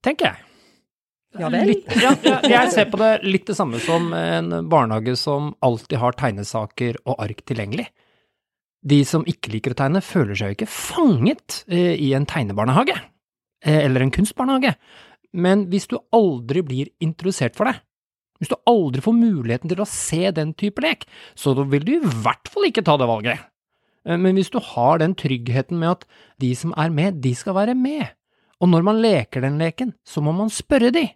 tenker 0.04 0.32
jeg. 0.32 0.53
Ja 1.38 1.50
vel? 1.50 1.74
Ja, 1.98 2.14
jeg 2.46 2.72
ser 2.74 2.90
på 2.92 2.98
det 3.00 3.10
litt 3.26 3.46
det 3.48 3.56
samme 3.58 3.80
som 3.82 4.12
en 4.14 4.68
barnehage 4.70 5.16
som 5.18 5.52
alltid 5.64 5.98
har 5.98 6.16
tegnesaker 6.18 7.00
og 7.04 7.18
ark 7.24 7.42
tilgjengelig. 7.48 7.88
De 8.84 9.00
som 9.08 9.24
ikke 9.28 9.54
liker 9.54 9.72
å 9.74 9.78
tegne, 9.78 10.04
føler 10.04 10.36
seg 10.36 10.52
jo 10.52 10.58
ikke 10.58 10.70
fanget 10.70 11.62
eh, 11.72 11.94
i 11.96 12.12
en 12.16 12.26
tegnebarnehage, 12.28 12.96
eh, 13.64 13.80
eller 13.86 14.04
en 14.04 14.12
kunstbarnehage. 14.14 14.74
Men 15.34 15.66
hvis 15.72 15.88
du 15.90 15.96
aldri 16.14 16.62
blir 16.62 16.92
introdusert 17.02 17.56
for 17.56 17.70
det, 17.70 17.78
hvis 18.38 18.52
du 18.52 18.58
aldri 18.68 19.00
får 19.02 19.16
muligheten 19.16 19.72
til 19.72 19.80
å 19.80 19.88
se 19.88 20.28
den 20.36 20.52
type 20.58 20.82
lek, 20.84 21.06
så 21.38 21.54
vil 21.56 21.86
du 21.86 21.94
i 21.96 22.02
hvert 22.04 22.50
fall 22.52 22.68
ikke 22.68 22.84
ta 22.84 22.98
det 23.00 23.08
valget. 23.08 23.48
Eh, 24.04 24.20
men 24.20 24.36
hvis 24.36 24.52
du 24.52 24.60
har 24.62 25.00
den 25.00 25.16
tryggheten 25.18 25.80
med 25.80 25.96
at 25.96 26.06
de 26.44 26.52
som 26.58 26.76
er 26.76 26.92
med, 26.92 27.22
de 27.24 27.34
skal 27.38 27.56
være 27.56 27.74
med, 27.78 28.12
og 28.60 28.70
når 28.70 28.84
man 28.86 29.00
leker 29.02 29.42
den 29.44 29.58
leken, 29.60 29.96
så 30.06 30.22
må 30.24 30.36
man 30.36 30.52
spørre 30.52 30.92
de. 30.94 31.08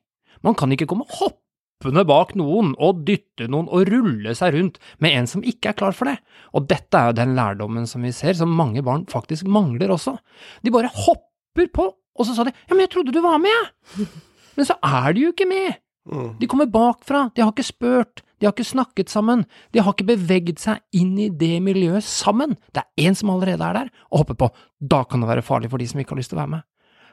Man 0.47 0.57
kan 0.59 0.73
ikke 0.75 0.89
komme 0.91 1.07
hoppende 1.19 2.05
bak 2.09 2.35
noen 2.39 2.75
og 2.83 3.05
dytte 3.07 3.49
noen 3.51 3.71
og 3.71 3.89
rulle 3.91 4.35
seg 4.39 4.57
rundt 4.57 4.79
med 5.03 5.17
en 5.19 5.31
som 5.31 5.45
ikke 5.47 5.73
er 5.73 5.79
klar 5.79 5.97
for 5.97 6.11
det, 6.11 6.19
og 6.53 6.69
dette 6.71 6.99
er 6.99 7.11
jo 7.11 7.19
den 7.21 7.37
lærdommen 7.39 7.87
som 7.91 8.07
vi 8.07 8.15
ser, 8.15 8.37
som 8.39 8.55
mange 8.55 8.83
barn 8.87 9.07
faktisk 9.11 9.47
mangler 9.47 9.95
også. 9.95 10.17
De 10.63 10.75
bare 10.75 10.93
hopper 10.95 11.71
på, 11.75 11.91
og 12.19 12.27
så 12.27 12.35
sa 12.35 12.47
de 12.47 12.55
ja, 12.55 12.73
men 12.75 12.87
jeg 12.87 12.95
trodde 12.95 13.15
du 13.15 13.23
var 13.25 13.39
med, 13.43 13.55
jeg. 13.55 14.09
Men 14.59 14.67
så 14.67 14.75
er 14.83 15.13
de 15.15 15.21
jo 15.23 15.29
ikke 15.31 15.47
med. 15.47 15.77
Mm. 16.11 16.31
De 16.41 16.47
kommer 16.51 16.67
bakfra, 16.67 17.29
de 17.37 17.45
har 17.45 17.53
ikke 17.53 17.63
spurt, 17.69 18.25
de 18.41 18.47
har 18.47 18.55
ikke 18.55 18.65
snakket 18.67 19.11
sammen, 19.13 19.45
de 19.71 19.83
har 19.83 19.95
ikke 19.95 20.09
beveget 20.09 20.63
seg 20.63 20.81
inn 20.97 21.13
i 21.21 21.29
det 21.31 21.61
miljøet 21.63 22.07
sammen. 22.07 22.57
Det 22.75 22.83
er 22.83 23.07
én 23.07 23.15
som 23.19 23.31
allerede 23.31 23.63
er 23.63 23.79
der, 23.79 23.93
og 24.11 24.25
hopper 24.25 24.39
på. 24.41 24.49
Da 24.81 25.05
kan 25.05 25.23
det 25.23 25.31
være 25.31 25.47
farlig 25.47 25.71
for 25.71 25.79
de 25.79 25.87
som 25.91 26.01
ikke 26.01 26.17
har 26.17 26.23
lyst 26.23 26.33
til 26.33 26.39
å 26.39 26.43
være 26.43 26.55
med. 26.57 26.67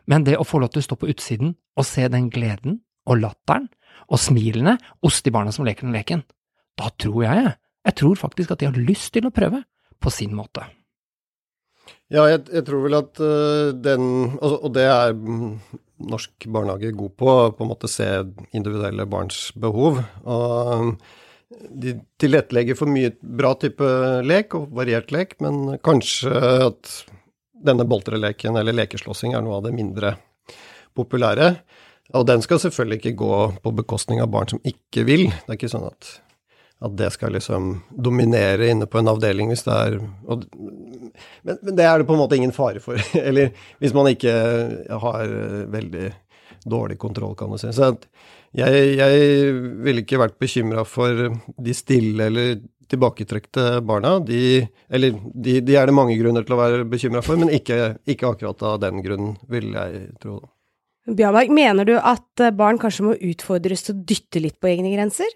Men 0.10 0.26
det 0.26 0.38
å 0.38 0.46
få 0.46 0.62
lov 0.62 0.74
til 0.74 0.84
å 0.84 0.88
stå 0.88 0.98
på 1.02 1.10
utsiden 1.14 1.56
og 1.76 1.86
se 1.86 2.08
den 2.14 2.30
gleden 2.34 2.80
og 3.06 3.22
latteren 3.22 3.70
og 4.06 4.22
smilene 4.22 4.76
hos 5.04 5.22
de 5.26 5.34
barna 5.34 5.54
som 5.56 5.66
leker 5.66 5.88
den 5.88 5.96
leken, 5.96 6.26
da 6.78 6.92
tror 7.02 7.24
jeg, 7.26 7.54
jeg 7.86 7.98
tror 8.02 8.20
faktisk 8.20 8.54
at 8.54 8.62
de 8.62 8.70
har 8.70 8.78
lyst 8.78 9.14
til 9.16 9.28
å 9.28 9.34
prøve, 9.34 9.64
på 10.04 10.12
sin 10.12 10.36
måte. 10.36 10.66
Ja, 12.14 12.28
jeg, 12.30 12.44
jeg 12.54 12.66
tror 12.68 12.84
vel 12.84 12.98
at 12.98 13.18
uh, 13.18 13.72
den 13.74 14.36
Og 14.38 14.68
det 14.76 14.84
er 14.86 15.14
norsk 15.16 16.46
barnehage 16.52 16.92
god 16.94 17.14
på, 17.18 17.30
på 17.56 17.66
en 17.66 17.72
måte 17.72 17.90
se 17.90 18.06
individuelle 18.54 19.08
barns 19.10 19.48
behov. 19.58 20.02
Og 20.28 21.00
de 21.72 21.96
tilrettelegger 22.22 22.78
for 22.78 22.92
mye 22.92 23.14
bra 23.16 23.54
type 23.58 23.88
lek 24.28 24.58
og 24.58 24.74
variert 24.76 25.14
lek, 25.16 25.38
men 25.42 25.80
kanskje 25.86 26.34
at 26.68 26.92
denne 27.66 27.88
boltreleken 27.88 28.60
eller 28.60 28.76
lekeslåssing 28.76 29.34
er 29.34 29.46
noe 29.46 29.62
av 29.62 29.66
det 29.70 29.74
mindre 29.78 30.16
populære. 30.98 31.54
Og 32.14 32.28
den 32.30 32.44
skal 32.46 32.62
selvfølgelig 32.62 33.02
ikke 33.02 33.18
gå 33.18 33.40
på 33.64 33.74
bekostning 33.80 34.22
av 34.22 34.30
barn 34.34 34.50
som 34.52 34.62
ikke 34.68 35.06
vil. 35.08 35.26
Det 35.32 35.50
er 35.50 35.58
ikke 35.58 35.72
sånn 35.72 35.88
at, 35.90 36.12
at 36.86 36.98
det 37.00 37.10
skal 37.16 37.34
liksom 37.34 37.72
dominere 37.90 38.70
inne 38.70 38.86
på 38.90 39.02
en 39.02 39.10
avdeling 39.16 39.50
hvis 39.50 39.66
det 39.66 39.80
er 39.88 39.98
og, 40.04 40.46
men, 40.54 41.58
men, 41.62 41.74
det 41.74 41.88
er 41.88 42.00
det 42.00 42.08
på 42.08 42.14
en 42.14 42.22
måte 42.22 42.38
ingen 42.38 42.54
fare 42.56 42.84
for. 42.84 43.02
Eller 43.28 43.56
hvis 43.82 43.96
man 43.98 44.12
ikke 44.12 44.36
har 45.02 45.36
veldig 45.74 46.12
dårlig 46.66 46.98
kontroll, 47.02 47.36
kan 47.38 47.52
du 47.52 47.60
si. 47.62 47.74
Så 47.74 47.92
jeg, 48.56 48.86
jeg 48.98 49.52
ville 49.86 50.02
ikke 50.06 50.22
vært 50.22 50.40
bekymra 50.42 50.86
for 50.88 51.28
de 51.36 51.76
stille 51.76 52.30
eller 52.30 52.56
tilbaketrykte 52.90 53.82
barna. 53.86 54.16
De, 54.24 54.66
eller 54.90 55.18
de, 55.34 55.60
de, 55.60 55.76
er 55.76 55.90
det 55.90 55.96
mange 55.98 56.18
grunner 56.20 56.46
til 56.46 56.56
å 56.56 56.62
være 56.62 56.88
bekymra 56.90 57.24
for, 57.26 57.40
men 57.42 57.52
ikke, 57.54 57.98
ikke, 58.08 58.32
akkurat 58.32 58.66
av 58.66 58.80
den 58.86 59.04
grunnen, 59.06 59.36
vil 59.52 59.74
jeg 59.76 60.06
tro. 60.24 60.40
Bjarberg, 61.06 61.52
mener 61.54 61.86
du 61.86 61.96
at 62.00 62.42
barn 62.58 62.80
kanskje 62.82 63.06
må 63.06 63.16
utfordres 63.18 63.86
til 63.86 63.94
å 63.94 64.06
dytte 64.10 64.42
litt 64.42 64.58
på 64.62 64.72
egne 64.72 64.94
grenser? 64.96 65.30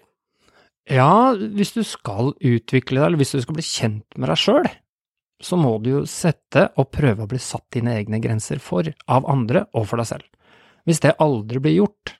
Ja, 0.90 1.36
hvis 1.36 1.74
du 1.76 1.84
skal 1.86 2.32
utvikle 2.34 2.98
deg, 2.98 3.06
eller 3.06 3.20
hvis 3.20 3.36
du 3.36 3.42
skal 3.44 3.56
bli 3.58 3.66
kjent 3.66 4.18
med 4.18 4.32
deg 4.32 4.40
sjøl, 4.40 4.66
så 5.40 5.56
må 5.56 5.76
du 5.80 5.90
jo 5.92 6.02
sette 6.08 6.66
og 6.78 6.90
prøve 6.92 7.24
å 7.24 7.30
bli 7.30 7.38
satt 7.40 7.68
dine 7.76 7.94
egne 8.00 8.20
grenser 8.22 8.60
for, 8.62 8.90
av 9.06 9.28
andre 9.30 9.64
og 9.70 9.86
for 9.88 10.02
deg 10.02 10.10
selv. 10.10 10.26
Hvis 10.88 11.02
det 11.04 11.16
aldri 11.22 11.62
blir 11.62 11.78
gjort, 11.78 12.16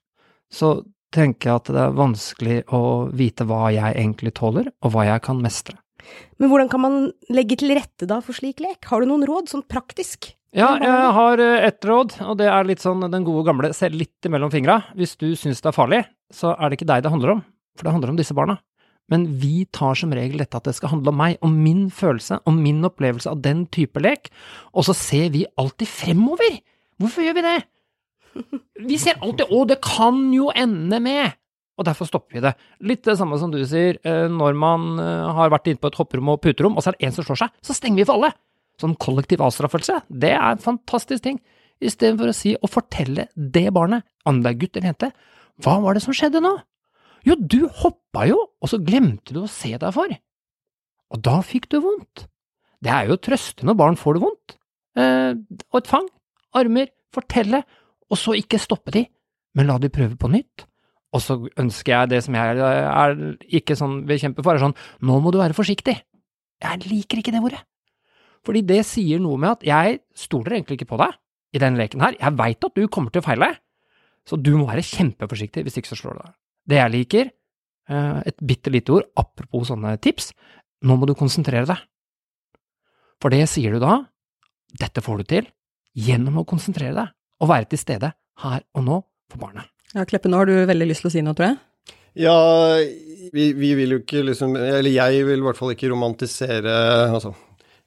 så 0.52 0.80
tenker 1.14 1.50
jeg 1.50 1.60
at 1.60 1.70
det 1.74 1.82
er 1.82 1.98
vanskelig 1.98 2.58
å 2.76 2.82
vite 3.16 3.46
hva 3.48 3.68
jeg 3.74 3.96
egentlig 3.96 4.34
tåler, 4.38 4.70
og 4.84 4.94
hva 4.94 5.08
jeg 5.08 5.24
kan 5.26 5.42
mestre. 5.42 5.76
Men 6.40 6.52
hvordan 6.52 6.70
kan 6.72 6.82
man 6.84 7.00
legge 7.32 7.58
til 7.60 7.74
rette 7.76 8.06
da 8.08 8.20
for 8.24 8.36
slik 8.36 8.62
lek? 8.62 8.86
Har 8.88 9.02
du 9.02 9.10
noen 9.10 9.26
råd, 9.28 9.50
sånn 9.50 9.66
praktisk? 9.68 10.32
Ja, 10.50 10.72
jeg 10.82 11.10
har 11.14 11.38
eh, 11.38 11.64
ett 11.68 11.84
råd, 11.86 12.16
og 12.26 12.34
det 12.40 12.48
er 12.50 12.66
litt 12.66 12.82
sånn 12.82 13.04
den 13.06 13.26
gode 13.26 13.44
gamle 13.46 13.70
se 13.76 13.86
litt 13.92 14.26
imellom 14.26 14.50
fingra. 14.50 14.80
Hvis 14.98 15.14
du 15.20 15.28
syns 15.38 15.62
det 15.62 15.70
er 15.70 15.76
farlig, 15.76 16.00
så 16.34 16.56
er 16.56 16.70
det 16.70 16.80
ikke 16.80 16.88
deg 16.90 17.04
det 17.04 17.12
handler 17.12 17.36
om, 17.36 17.44
for 17.78 17.86
det 17.86 17.94
handler 17.94 18.10
om 18.10 18.18
disse 18.18 18.34
barna. 18.34 18.58
Men 19.10 19.28
vi 19.42 19.64
tar 19.74 19.94
som 19.98 20.10
regel 20.14 20.42
dette 20.42 20.58
at 20.58 20.66
det 20.66 20.74
skal 20.74 20.92
handle 20.96 21.12
om 21.12 21.18
meg, 21.18 21.36
om 21.46 21.54
min 21.62 21.86
følelse, 21.94 22.40
om 22.50 22.58
min 22.62 22.82
opplevelse 22.86 23.30
av 23.30 23.42
den 23.42 23.64
type 23.70 24.02
lek, 24.02 24.30
og 24.74 24.86
så 24.86 24.94
ser 24.94 25.30
vi 25.34 25.46
alltid 25.58 25.90
fremover! 25.90 26.58
Hvorfor 27.00 27.26
gjør 27.26 27.38
vi 27.38 27.46
det? 27.46 27.58
Vi 28.90 28.98
ser 28.98 29.22
alltid 29.22 29.46
'å, 29.50 29.66
det 29.66 29.80
kan 29.82 30.32
jo 30.34 30.50
ende 30.54 30.98
med' 31.02 31.36
og 31.80 31.86
derfor 31.88 32.04
stopper 32.04 32.36
vi 32.36 32.44
det. 32.44 32.52
Litt 32.84 33.06
det 33.08 33.16
samme 33.16 33.38
som 33.40 33.50
du 33.50 33.62
sier, 33.64 33.96
eh, 34.04 34.28
når 34.28 34.52
man 34.54 34.98
eh, 35.00 35.32
har 35.32 35.48
vært 35.48 35.70
inne 35.70 35.80
på 35.80 35.88
et 35.88 35.96
hopperom 35.96 36.28
og 36.28 36.42
puterom, 36.44 36.76
og 36.76 36.84
så 36.84 36.90
er 36.90 36.98
det 36.98 37.06
en 37.08 37.12
som 37.16 37.24
slår 37.24 37.40
seg, 37.40 37.54
så 37.64 37.72
stenger 37.72 38.02
vi 38.02 38.04
for 38.04 38.18
alle! 38.18 38.34
Sånn 38.80 38.96
kollektiv 39.00 39.42
avstraffelse, 39.44 40.00
det 40.08 40.32
er 40.36 40.54
en 40.54 40.62
fantastisk 40.62 41.24
ting. 41.26 41.38
Istedenfor 41.80 42.32
å 42.32 42.36
si 42.36 42.54
og 42.56 42.72
fortelle 42.72 43.28
det 43.36 43.68
barnet, 43.76 44.06
om 44.28 44.40
det 44.40 44.52
er 44.52 44.58
gutt 44.60 44.76
eller 44.76 44.92
jente, 44.92 45.10
hva 45.64 45.76
var 45.84 45.96
det 45.96 46.04
som 46.04 46.16
skjedde 46.16 46.42
nå? 46.44 46.54
Jo, 47.28 47.36
du 47.36 47.66
hoppa 47.82 48.24
jo, 48.28 48.38
og 48.60 48.72
så 48.72 48.80
glemte 48.80 49.36
du 49.36 49.42
å 49.42 49.50
se 49.50 49.74
deg 49.76 49.92
for. 49.92 50.12
Og 51.10 51.22
da 51.26 51.40
fikk 51.44 51.68
du 51.72 51.80
vondt. 51.84 52.24
Det 52.80 52.92
er 52.94 53.10
jo 53.10 53.18
å 53.18 53.20
trøste 53.20 53.66
når 53.68 53.76
barn 53.76 53.98
får 54.00 54.16
det 54.16 54.24
vondt. 54.24 54.56
Eh, 55.00 55.32
og 55.68 55.80
et 55.80 55.90
fang, 55.90 56.08
armer, 56.56 56.88
fortelle, 57.14 57.62
og 58.10 58.18
så 58.18 58.34
ikke 58.38 58.60
stoppe 58.60 58.94
de, 58.94 59.04
men 59.54 59.68
la 59.68 59.76
de 59.82 59.90
prøve 59.92 60.16
på 60.18 60.30
nytt. 60.32 60.64
Og 61.14 61.22
så 61.24 61.36
ønsker 61.58 61.92
jeg 61.92 62.10
det 62.12 62.20
som 62.24 62.36
jeg 62.38 62.60
er 62.62 63.16
ikke 63.60 63.76
sånn 63.78 64.04
vil 64.08 64.20
kjempe 64.22 64.44
for, 64.46 64.54
er 64.54 64.62
sånn, 64.62 64.76
nå 65.06 65.18
må 65.22 65.32
du 65.34 65.40
være 65.40 65.56
forsiktig. 65.56 65.96
Jeg 66.60 66.86
liker 66.86 67.20
ikke 67.20 67.34
det 67.34 67.42
ordet. 67.42 67.62
Fordi 68.46 68.62
det 68.66 68.80
sier 68.88 69.20
noe 69.22 69.38
med 69.40 69.58
at 69.58 69.66
jeg 69.66 70.00
stoler 70.16 70.56
egentlig 70.56 70.80
ikke 70.80 70.92
på 70.94 71.00
deg 71.00 71.16
i 71.56 71.60
den 71.60 71.76
leken 71.78 72.02
her, 72.04 72.16
jeg 72.16 72.38
veit 72.38 72.64
at 72.64 72.78
du 72.78 72.86
kommer 72.92 73.12
til 73.12 73.22
å 73.22 73.26
feile, 73.26 73.50
så 74.28 74.38
du 74.38 74.52
må 74.54 74.68
være 74.68 74.84
kjempeforsiktig, 74.86 75.64
hvis 75.66 75.80
ikke 75.80 75.90
så 75.90 75.98
slår 75.98 76.16
du 76.16 76.22
deg. 76.22 76.34
Det 76.70 76.78
jeg 76.78 76.94
liker, 76.94 77.30
eh, 77.90 78.20
et 78.30 78.36
bitte 78.38 78.70
lite 78.70 78.94
ord, 78.94 79.08
apropos 79.18 79.66
sånne 79.72 79.96
tips, 80.02 80.30
nå 80.86 80.96
må 80.96 81.08
du 81.08 81.16
konsentrere 81.18 81.66
deg. 81.68 81.80
For 83.20 83.34
det 83.34 83.42
sier 83.50 83.74
du 83.74 83.82
da, 83.82 83.98
dette 84.78 85.02
får 85.04 85.20
du 85.20 85.32
til, 85.34 85.50
gjennom 85.98 86.40
å 86.40 86.46
konsentrere 86.48 86.94
deg 86.94 87.16
og 87.42 87.50
være 87.50 87.72
til 87.72 87.82
stede 87.82 88.12
her 88.44 88.62
og 88.76 88.86
nå 88.86 89.00
for 89.30 89.42
barnet. 89.42 89.66
Ja, 89.90 90.06
Kleppe, 90.06 90.30
nå 90.30 90.38
har 90.38 90.46
du 90.46 90.54
veldig 90.70 90.86
lyst 90.86 91.02
til 91.02 91.10
å 91.10 91.14
si 91.16 91.22
noe, 91.26 91.34
tror 91.34 91.50
jeg? 91.50 91.58
Ja, 92.20 92.36
vi, 93.34 93.50
vi 93.54 93.70
vil 93.78 93.94
jo 93.94 94.00
ikke 94.00 94.24
liksom 94.26 94.56
Eller 94.58 94.90
jeg 94.90 95.20
vil 95.28 95.38
i 95.38 95.44
hvert 95.44 95.58
fall 95.58 95.70
ikke 95.76 95.92
romantisere 95.92 96.72
altså, 97.06 97.30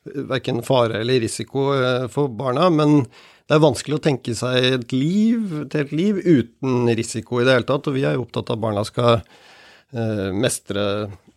verken 0.03 0.61
fare 0.65 1.01
eller 1.01 1.21
risiko 1.23 1.71
eh, 1.75 2.07
for 2.11 2.31
barna, 2.33 2.69
men 2.73 3.03
det 3.47 3.57
er 3.57 3.63
vanskelig 3.63 3.97
å 3.97 4.03
tenke 4.03 4.35
seg 4.37 4.67
et 4.69 4.93
liv, 4.95 5.49
et 5.65 5.75
helt 5.75 5.91
liv 5.95 6.19
uten 6.23 6.87
risiko 6.95 7.41
i 7.41 7.47
det 7.47 7.57
hele 7.57 7.67
tatt. 7.67 7.89
Og 7.89 7.97
vi 7.97 8.05
er 8.07 8.15
jo 8.15 8.23
opptatt 8.23 8.51
av 8.51 8.57
at 8.57 8.63
barna 8.63 8.85
skal 8.87 9.17
eh, 9.17 10.29
mestre 10.31 10.85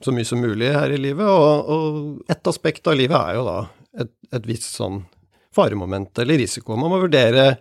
så 0.03 0.15
mye 0.15 0.29
som 0.29 0.43
mulig 0.43 0.71
her 0.71 0.95
i 0.95 1.01
livet. 1.03 1.27
Og, 1.27 1.73
og 1.73 2.31
et 2.31 2.53
aspekt 2.53 2.87
av 2.87 2.99
livet 2.99 3.19
er 3.19 3.41
jo 3.41 3.47
da 3.49 3.59
et, 4.05 4.13
et 4.39 4.47
visst 4.47 4.79
sånn 4.79 5.03
faremoment 5.57 6.23
eller 6.23 6.39
risiko. 6.45 6.77
Man 6.79 6.93
må 6.93 7.03
vurdere 7.03 7.57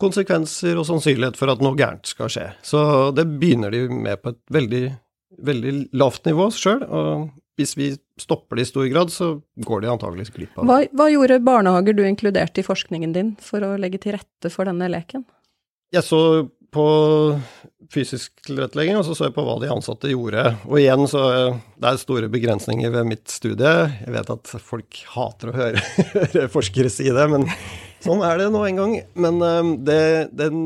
konsekvenser 0.00 0.78
og 0.80 0.86
sannsynlighet 0.88 1.36
for 1.36 1.52
at 1.52 1.62
noe 1.64 1.76
gærent 1.76 2.08
skal 2.08 2.30
skje. 2.32 2.46
Så 2.64 2.80
det 3.16 3.26
begynner 3.40 3.74
de 3.74 3.84
med 3.90 4.22
på 4.22 4.32
et 4.32 4.40
veldig, 4.54 4.84
veldig 5.50 5.74
lavt 6.00 6.28
nivå 6.28 6.48
sjøl. 6.54 6.84
Og 6.86 7.28
hvis 7.60 7.76
vi 7.78 7.90
stopper 8.20 8.58
det 8.58 8.66
i 8.66 8.70
stor 8.70 8.86
grad, 8.92 9.12
så 9.12 9.34
går 9.66 9.84
de 9.84 9.92
antageligvis 9.92 10.32
glipp 10.34 10.56
av 10.56 10.64
det. 10.64 10.70
Hva, 10.70 10.78
hva 10.96 11.10
gjorde 11.12 11.40
barnehager 11.44 11.96
du 11.96 12.06
inkluderte 12.06 12.62
i 12.62 12.66
forskningen 12.66 13.12
din 13.16 13.34
for 13.44 13.64
å 13.66 13.76
legge 13.80 14.00
til 14.02 14.16
rette 14.16 14.52
for 14.52 14.68
denne 14.68 14.88
leken? 14.90 15.26
Jeg 15.94 16.06
så 16.06 16.22
på 16.70 16.86
fysisk 17.90 18.44
tilrettelegging, 18.46 18.94
og 19.00 19.04
så 19.06 19.16
så 19.18 19.26
jeg 19.26 19.34
på 19.34 19.42
hva 19.42 19.56
de 19.62 19.70
ansatte 19.72 20.10
gjorde. 20.12 20.44
Og 20.68 20.78
igjen 20.78 21.02
så 21.10 21.22
det 21.50 21.88
er 21.90 21.98
store 21.98 22.30
begrensninger 22.30 22.92
ved 22.94 23.08
mitt 23.10 23.26
studie. 23.32 23.72
Jeg 24.04 24.14
vet 24.14 24.30
at 24.36 24.52
folk 24.62 25.00
hater 25.16 25.50
å 25.50 25.56
høre, 25.56 25.82
forskere 26.56 26.92
si 26.92 27.08
det, 27.10 27.26
men 27.32 27.48
sånn 28.04 28.24
er 28.26 28.40
det 28.40 28.48
nå 28.54 28.62
en 28.66 28.80
gang. 28.80 28.96
Men 29.20 29.40
um, 29.42 29.72
det, 29.86 30.00
den, 30.36 30.64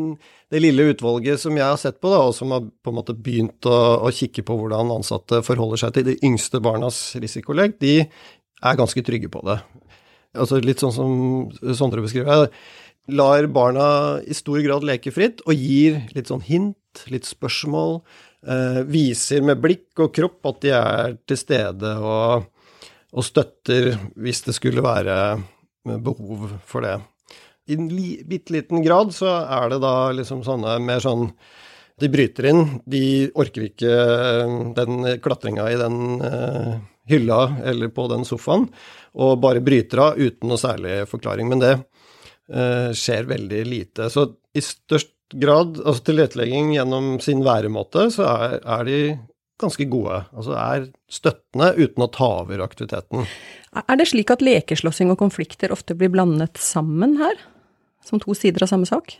det, 0.52 0.62
lille 0.62 0.90
utvalget 0.92 1.42
som 1.42 1.56
jeg 1.58 1.66
har 1.66 1.80
sett 1.80 2.00
på, 2.02 2.12
da, 2.12 2.22
og 2.28 2.36
som 2.36 2.54
har 2.54 2.64
på 2.66 2.92
en 2.92 2.98
måte 3.00 3.16
begynt 3.16 3.68
å, 3.70 3.78
å 4.06 4.12
kikke 4.14 4.46
på 4.46 4.58
hvordan 4.60 4.92
ansatte 4.94 5.42
forholder 5.46 5.84
seg 5.84 5.96
til 5.96 6.08
de 6.10 6.18
yngste 6.26 6.62
barnas 6.64 7.00
risikolek, 7.22 7.78
de 7.82 7.96
er 8.04 8.80
ganske 8.80 9.04
trygge 9.04 9.30
på 9.32 9.44
det. 9.48 9.58
Altså 10.34 10.58
Litt 10.62 10.82
sånn 10.82 10.94
som 10.94 11.12
Sondre 11.78 12.02
beskriver 12.02 12.48
lar 13.06 13.46
barna 13.52 14.20
i 14.24 14.34
stor 14.34 14.60
grad 14.64 14.84
leke 14.86 15.12
fritt, 15.12 15.42
og 15.44 15.58
gir 15.58 16.00
litt 16.16 16.30
sånn 16.30 16.44
hint, 16.44 17.04
litt 17.12 17.28
spørsmål. 17.28 18.00
Eh, 18.44 18.80
viser 18.88 19.44
med 19.44 19.60
blikk 19.62 20.00
og 20.04 20.12
kropp 20.16 20.50
at 20.50 20.60
de 20.64 20.72
er 20.76 21.14
til 21.24 21.38
stede 21.40 21.94
og, 21.96 22.44
og 23.16 23.24
støtter 23.24 23.94
hvis 24.20 24.42
det 24.44 24.56
skulle 24.56 24.84
være 24.84 25.16
behov 25.84 26.50
for 26.68 26.84
det. 26.84 26.98
I 27.66 27.76
en 27.78 27.88
bitte 28.28 28.52
liten 28.52 28.82
grad 28.84 29.14
så 29.16 29.30
er 29.40 29.70
det 29.72 29.80
da 29.84 29.94
liksom 30.12 30.42
sånne 30.44 30.76
mer 30.84 31.00
sånn 31.04 31.30
De 32.00 32.08
bryter 32.10 32.48
inn. 32.50 32.64
De 32.90 33.30
orker 33.38 33.68
ikke 33.68 33.90
den 34.74 35.04
klatringa 35.22 35.68
i 35.70 35.76
den 35.78 35.98
uh, 36.18 36.72
hylla 37.06 37.54
eller 37.62 37.92
på 37.94 38.08
den 38.10 38.26
sofaen, 38.26 38.64
og 39.14 39.38
bare 39.38 39.62
bryter 39.62 40.02
av 40.02 40.18
uten 40.18 40.50
noe 40.50 40.58
særlig 40.58 41.04
forklaring. 41.06 41.52
Men 41.52 41.62
det 41.62 41.74
uh, 41.78 42.90
skjer 42.90 43.30
veldig 43.30 43.62
lite. 43.70 44.10
Så 44.10 44.26
i 44.50 44.64
størst 44.64 45.14
grad, 45.38 45.78
altså 45.84 46.08
tilrettelegging 46.10 46.74
gjennom 46.74 47.14
sin 47.22 47.46
væremåte, 47.46 48.08
så 48.10 48.26
er, 48.26 48.58
er 48.58 48.84
de 48.90 48.98
ganske 49.62 49.86
gode. 49.86 50.18
Altså 50.34 50.58
er 50.58 50.90
støttende 51.06 51.72
uten 51.78 52.04
å 52.04 52.10
ta 52.10 52.30
over 52.42 52.66
aktiviteten. 52.66 53.26
Er 53.86 53.98
det 53.98 54.10
slik 54.10 54.34
at 54.34 54.42
lekeslåssing 54.44 55.14
og 55.14 55.20
konflikter 55.22 55.74
ofte 55.74 55.94
blir 55.98 56.12
blandet 56.14 56.58
sammen 56.58 57.18
her? 57.22 57.38
Som 58.04 58.20
to 58.22 58.36
sider 58.36 58.66
av 58.66 58.70
samme 58.70 58.88
sak? 58.88 59.16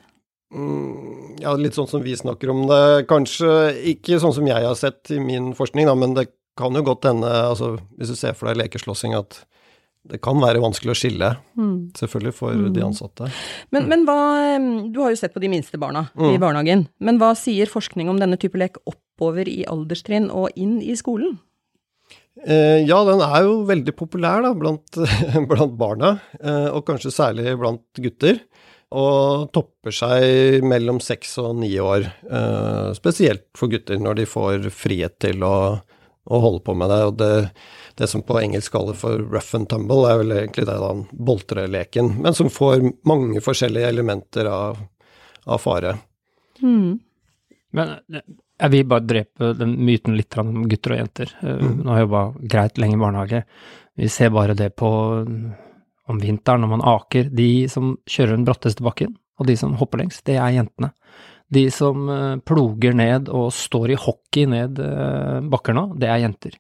Mm, 0.54 1.40
ja, 1.42 1.54
litt 1.58 1.74
sånn 1.74 1.88
som 1.90 2.02
vi 2.04 2.14
snakker 2.16 2.52
om 2.52 2.66
det. 2.70 3.06
Kanskje 3.10 3.50
ikke 3.94 4.20
sånn 4.22 4.36
som 4.36 4.46
jeg 4.48 4.66
har 4.66 4.76
sett 4.78 5.10
i 5.14 5.18
min 5.22 5.52
forskning, 5.56 5.88
da, 5.88 5.96
men 5.98 6.14
det 6.18 6.28
kan 6.58 6.76
jo 6.76 6.84
godt 6.86 7.08
hende, 7.08 7.30
altså 7.30 7.74
hvis 7.98 8.12
du 8.12 8.18
ser 8.18 8.36
for 8.38 8.50
deg 8.50 8.60
lekeslåssing, 8.62 9.16
at 9.18 9.40
det 10.04 10.20
kan 10.22 10.36
være 10.36 10.60
vanskelig 10.60 10.92
å 10.92 10.98
skille, 10.98 11.30
mm. 11.56 11.76
selvfølgelig 11.96 12.34
for 12.36 12.52
mm. 12.52 12.66
de 12.76 12.82
ansatte. 12.84 13.30
Men, 13.72 13.88
men, 13.88 14.04
hva 14.04 14.18
Du 14.92 15.00
har 15.00 15.14
jo 15.14 15.18
sett 15.18 15.32
på 15.32 15.40
de 15.40 15.48
minste 15.48 15.80
barna 15.80 16.04
mm. 16.12 16.28
i 16.28 16.40
barnehagen. 16.42 16.84
Men 17.00 17.18
hva 17.22 17.32
sier 17.38 17.70
forskning 17.70 18.10
om 18.12 18.20
denne 18.20 18.36
type 18.40 18.60
lek 18.60 18.76
oppover 18.84 19.48
i 19.48 19.62
alderstrinn 19.70 20.28
og 20.28 20.52
inn 20.60 20.76
i 20.84 20.92
skolen? 21.00 21.38
Eh, 22.44 22.84
ja, 22.84 22.98
den 23.08 23.22
er 23.24 23.46
jo 23.46 23.62
veldig 23.64 23.94
populær 23.96 24.44
da, 24.44 24.52
blant, 24.58 25.00
blant 25.50 25.76
barna, 25.80 26.18
eh, 26.36 26.68
og 26.68 26.84
kanskje 26.90 27.14
særlig 27.14 27.56
blant 27.60 28.04
gutter. 28.04 28.42
Og 28.94 29.48
topper 29.54 29.94
seg 29.94 30.64
mellom 30.66 31.00
seks 31.02 31.36
og 31.42 31.56
ni 31.58 31.72
år, 31.82 32.06
eh, 32.30 32.92
spesielt 32.94 33.48
for 33.58 33.72
gutter 33.72 33.98
når 33.98 34.20
de 34.20 34.28
får 34.30 34.68
frihet 34.70 35.18
til 35.22 35.42
å, 35.42 35.56
å 36.24 36.40
holde 36.44 36.62
på 36.62 36.76
med 36.78 36.92
det. 36.94 37.00
Og 37.08 37.18
det 37.18 37.34
det 37.94 38.06
som 38.06 38.22
på 38.22 38.38
engelsk 38.40 38.72
kaller 38.74 38.96
for 38.98 39.18
rough 39.18 39.54
and 39.54 39.68
tumble, 39.70 40.02
er 40.08 40.18
vel 40.22 40.34
egentlig 40.34 40.66
det 40.66 40.78
den 40.82 41.04
boltreleken, 41.12 42.16
men 42.24 42.34
som 42.34 42.50
får 42.50 42.82
mange 43.06 43.42
forskjellige 43.44 43.90
elementer 43.94 44.50
av, 44.50 44.80
av 45.46 45.62
fare. 45.62 45.94
Mm. 46.62 46.98
Men 47.74 47.94
jeg 48.10 48.72
vil 48.74 48.88
bare 48.90 49.06
drepe 49.06 49.52
den 49.58 49.76
myten 49.86 50.18
litt 50.18 50.34
om 50.42 50.64
gutter 50.70 50.96
og 50.96 51.02
jenter. 51.02 51.36
Eh, 51.42 51.60
mm. 51.62 51.76
Nå 51.82 51.92
har 51.92 52.02
jeg 52.02 52.08
jobba 52.08 52.24
greit 52.56 52.82
lenge 52.82 52.98
i 52.98 53.02
barnehage. 53.04 53.44
Vi 53.94 54.10
ser 54.10 54.34
bare 54.34 54.58
det 54.58 54.72
på 54.78 54.90
om 56.10 56.20
vinteren 56.20 56.64
når 56.64 56.72
man 56.76 56.84
aker. 56.94 57.30
De 57.32 57.66
som 57.72 57.94
kjører 58.10 58.36
den 58.36 58.46
bratteste 58.48 58.84
bakken, 58.84 59.14
og 59.40 59.48
de 59.48 59.56
som 59.58 59.76
hopper 59.78 60.02
lengst, 60.02 60.24
det 60.28 60.38
er 60.38 60.56
jentene. 60.56 60.92
De 61.54 61.66
som 61.72 62.08
eh, 62.10 62.36
ploger 62.46 62.96
ned 62.96 63.30
og 63.32 63.50
står 63.54 63.94
i 63.94 64.00
hockey 64.00 64.48
ned 64.50 64.80
eh, 64.82 65.40
bakker 65.52 65.76
nå, 65.76 65.88
det 66.00 66.10
er 66.10 66.22
jenter. 66.24 66.58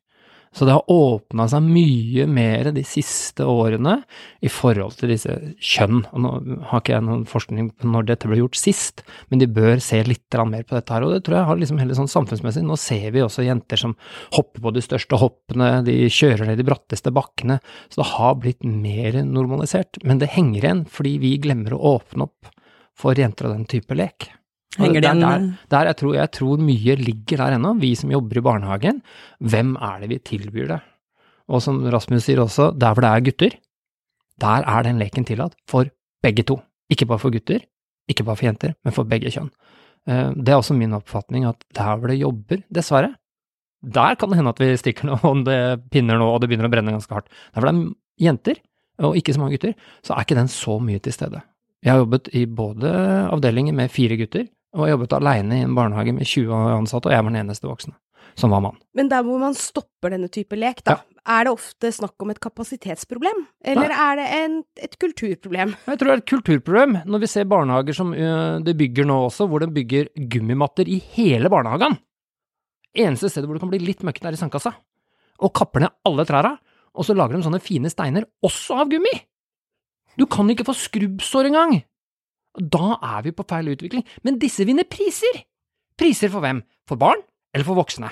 Så 0.54 0.66
det 0.66 0.74
har 0.76 0.90
åpna 0.90 1.48
seg 1.50 1.66
mye 1.66 2.26
mer 2.30 2.68
de 2.74 2.84
siste 2.86 3.42
årene 3.48 3.96
i 4.44 4.50
forhold 4.52 4.94
til 5.00 5.10
disse 5.10 5.32
kjønn. 5.58 6.04
Og 6.14 6.22
nå 6.22 6.30
har 6.70 6.82
ikke 6.82 6.94
jeg 6.94 7.06
noen 7.08 7.24
forskning 7.26 7.72
på 7.74 7.90
når 7.90 8.06
dette 8.12 8.30
ble 8.30 8.38
gjort 8.38 8.58
sist, 8.58 9.02
men 9.32 9.42
de 9.42 9.50
bør 9.50 9.82
se 9.82 9.98
litt 10.06 10.38
mer 10.46 10.62
på 10.62 10.76
dette 10.76 10.94
her. 10.94 11.06
Og 11.06 11.14
det 11.14 11.24
tror 11.26 11.40
jeg 11.40 11.48
har 11.50 11.58
liksom 11.58 11.82
heller 11.82 11.98
sånn 11.98 12.12
samfunnsmessig. 12.12 12.62
Nå 12.66 12.78
ser 12.78 13.08
vi 13.14 13.24
også 13.24 13.46
jenter 13.46 13.80
som 13.80 13.96
hopper 14.36 14.62
på 14.62 14.74
de 14.76 14.84
største 14.84 15.18
hoppene, 15.18 15.72
de 15.86 15.98
kjører 16.06 16.46
ned 16.46 16.62
de 16.62 16.68
bratteste 16.70 17.10
bakkene. 17.14 17.58
Så 17.90 18.04
det 18.04 18.10
har 18.14 18.38
blitt 18.38 18.62
mer 18.62 19.20
normalisert. 19.26 19.98
Men 20.06 20.22
det 20.22 20.32
henger 20.36 20.62
igjen 20.62 20.86
fordi 20.90 21.18
vi 21.22 21.34
glemmer 21.42 21.74
å 21.74 21.96
åpne 21.96 22.28
opp 22.30 22.54
for 22.94 23.18
jenter 23.18 23.50
av 23.50 23.56
den 23.56 23.66
type 23.66 23.98
lek. 23.98 24.30
Henger 24.78 25.04
der, 25.04 25.20
der, 25.20 25.44
der 25.70 25.88
jeg, 25.90 25.96
tror, 26.00 26.14
jeg 26.16 26.30
tror 26.34 26.62
mye 26.62 26.96
ligger 26.98 27.44
der 27.44 27.56
ennå, 27.56 27.74
vi 27.78 27.92
som 27.98 28.10
jobber 28.10 28.40
i 28.40 28.44
barnehagen. 28.44 29.02
Hvem 29.38 29.76
er 29.76 30.02
det 30.02 30.10
vi 30.10 30.18
tilbyr 30.32 30.70
det? 30.72 30.80
Og 31.52 31.62
som 31.62 31.82
Rasmus 31.92 32.24
sier 32.26 32.40
også, 32.42 32.72
der 32.74 32.94
hvor 32.94 33.04
det 33.04 33.10
er 33.10 33.24
gutter, 33.28 33.56
der 34.40 34.66
er 34.66 34.86
den 34.86 34.98
leken 34.98 35.26
tillatt 35.28 35.54
for 35.70 35.90
begge 36.24 36.42
to. 36.48 36.58
Ikke 36.90 37.06
bare 37.06 37.22
for 37.22 37.34
gutter, 37.34 37.62
ikke 38.10 38.26
bare 38.26 38.40
for 38.40 38.48
jenter, 38.48 38.74
men 38.84 38.96
for 38.96 39.08
begge 39.08 39.30
kjønn. 39.32 39.52
Eh, 40.08 40.32
det 40.34 40.52
er 40.52 40.58
også 40.58 40.76
min 40.76 40.96
oppfatning 40.96 41.46
at 41.48 41.62
der 41.76 41.94
hvor 42.00 42.10
det 42.10 42.18
jobber, 42.18 42.64
dessverre, 42.74 43.14
der 43.84 44.16
kan 44.16 44.30
det 44.30 44.38
hende 44.40 44.52
at 44.54 44.60
vi 44.62 44.74
stikker 44.80 45.06
noe 45.10 45.20
om 45.28 45.44
det 45.46 45.58
pinner 45.92 46.18
nå 46.18 46.28
og 46.32 46.40
det 46.42 46.50
begynner 46.50 46.70
å 46.70 46.74
brenne 46.74 46.94
ganske 46.96 47.14
hardt. 47.14 47.30
Der 47.54 47.60
hvor 47.62 47.70
det 47.70 47.76
er 47.76 48.26
jenter, 48.26 48.62
og 49.04 49.18
ikke 49.18 49.34
så 49.34 49.42
mange 49.42 49.58
gutter, 49.58 49.74
så 50.06 50.14
er 50.14 50.26
ikke 50.26 50.38
den 50.38 50.50
så 50.50 50.78
mye 50.82 51.02
til 51.02 51.14
stede. 51.14 51.42
Jeg 51.84 51.92
har 51.92 52.00
jobbet 52.00 52.30
i 52.32 52.46
både 52.48 52.90
avdelinger 53.28 53.74
med 53.76 53.92
fire 53.92 54.16
gutter 54.16 54.46
og 54.74 54.90
jobbet 54.90 55.14
alene 55.16 55.60
i 55.60 55.66
en 55.66 55.76
barnehage 55.76 56.14
med 56.16 56.26
20 56.26 56.54
ansatte, 56.80 57.10
og 57.10 57.14
jeg 57.14 57.24
var 57.24 57.32
den 57.32 57.42
eneste 57.44 57.70
voksne 57.70 57.94
som 58.38 58.50
var 58.50 58.62
mann. 58.64 58.78
Men 58.98 59.10
der 59.10 59.24
hvor 59.26 59.38
man 59.38 59.54
stopper 59.54 60.14
denne 60.14 60.30
type 60.32 60.56
lek, 60.58 60.82
da, 60.86 60.96
ja. 60.96 61.20
er 61.36 61.46
det 61.46 61.52
ofte 61.54 61.90
snakk 61.94 62.24
om 62.24 62.32
et 62.32 62.40
kapasitetsproblem? 62.42 63.44
Eller 63.62 63.92
Nei. 63.92 63.98
er 64.06 64.18
det 64.18 64.24
en, 64.40 64.56
et 64.88 64.96
kulturproblem? 65.00 65.74
Jeg 65.86 66.00
tror 66.00 66.10
det 66.10 66.16
er 66.16 66.22
et 66.22 66.32
kulturproblem, 66.32 66.96
når 67.06 67.22
vi 67.22 67.30
ser 67.30 67.48
barnehager 67.50 67.96
som 67.96 68.10
de 68.14 68.76
bygger 68.80 69.08
nå 69.08 69.20
også, 69.28 69.48
hvor 69.50 69.62
de 69.62 69.70
bygger 69.74 70.10
gummimatter 70.32 70.90
i 70.90 70.98
hele 71.14 71.52
barnehagen. 71.52 71.98
Eneste 72.94 73.30
stedet 73.30 73.48
hvor 73.48 73.58
det 73.58 73.64
kan 73.64 73.72
bli 73.72 73.82
litt 73.82 74.04
møkkete, 74.06 74.30
er 74.30 74.38
i 74.38 74.42
sandkassa. 74.42 74.74
Og 75.42 75.54
kapper 75.54 75.82
ned 75.82 75.94
alle 76.06 76.26
trærne, 76.28 76.56
og 76.94 77.06
så 77.06 77.14
lager 77.16 77.36
de 77.36 77.46
sånne 77.46 77.62
fine 77.62 77.90
steiner, 77.90 78.26
også 78.44 78.82
av 78.82 78.90
gummi! 78.92 79.14
Du 80.14 80.28
kan 80.30 80.46
ikke 80.50 80.66
få 80.66 80.76
skrubbsår 80.78 81.50
engang! 81.50 81.80
Da 82.54 82.98
er 83.02 83.24
vi 83.26 83.32
på 83.34 83.46
feil 83.48 83.72
utvikling. 83.72 84.04
Men 84.22 84.38
disse 84.42 84.66
vinner 84.66 84.86
priser! 84.88 85.42
Priser 85.98 86.30
for 86.30 86.44
hvem? 86.44 86.62
For 86.88 87.00
barn 87.00 87.22
eller 87.54 87.66
for 87.66 87.78
voksne? 87.78 88.10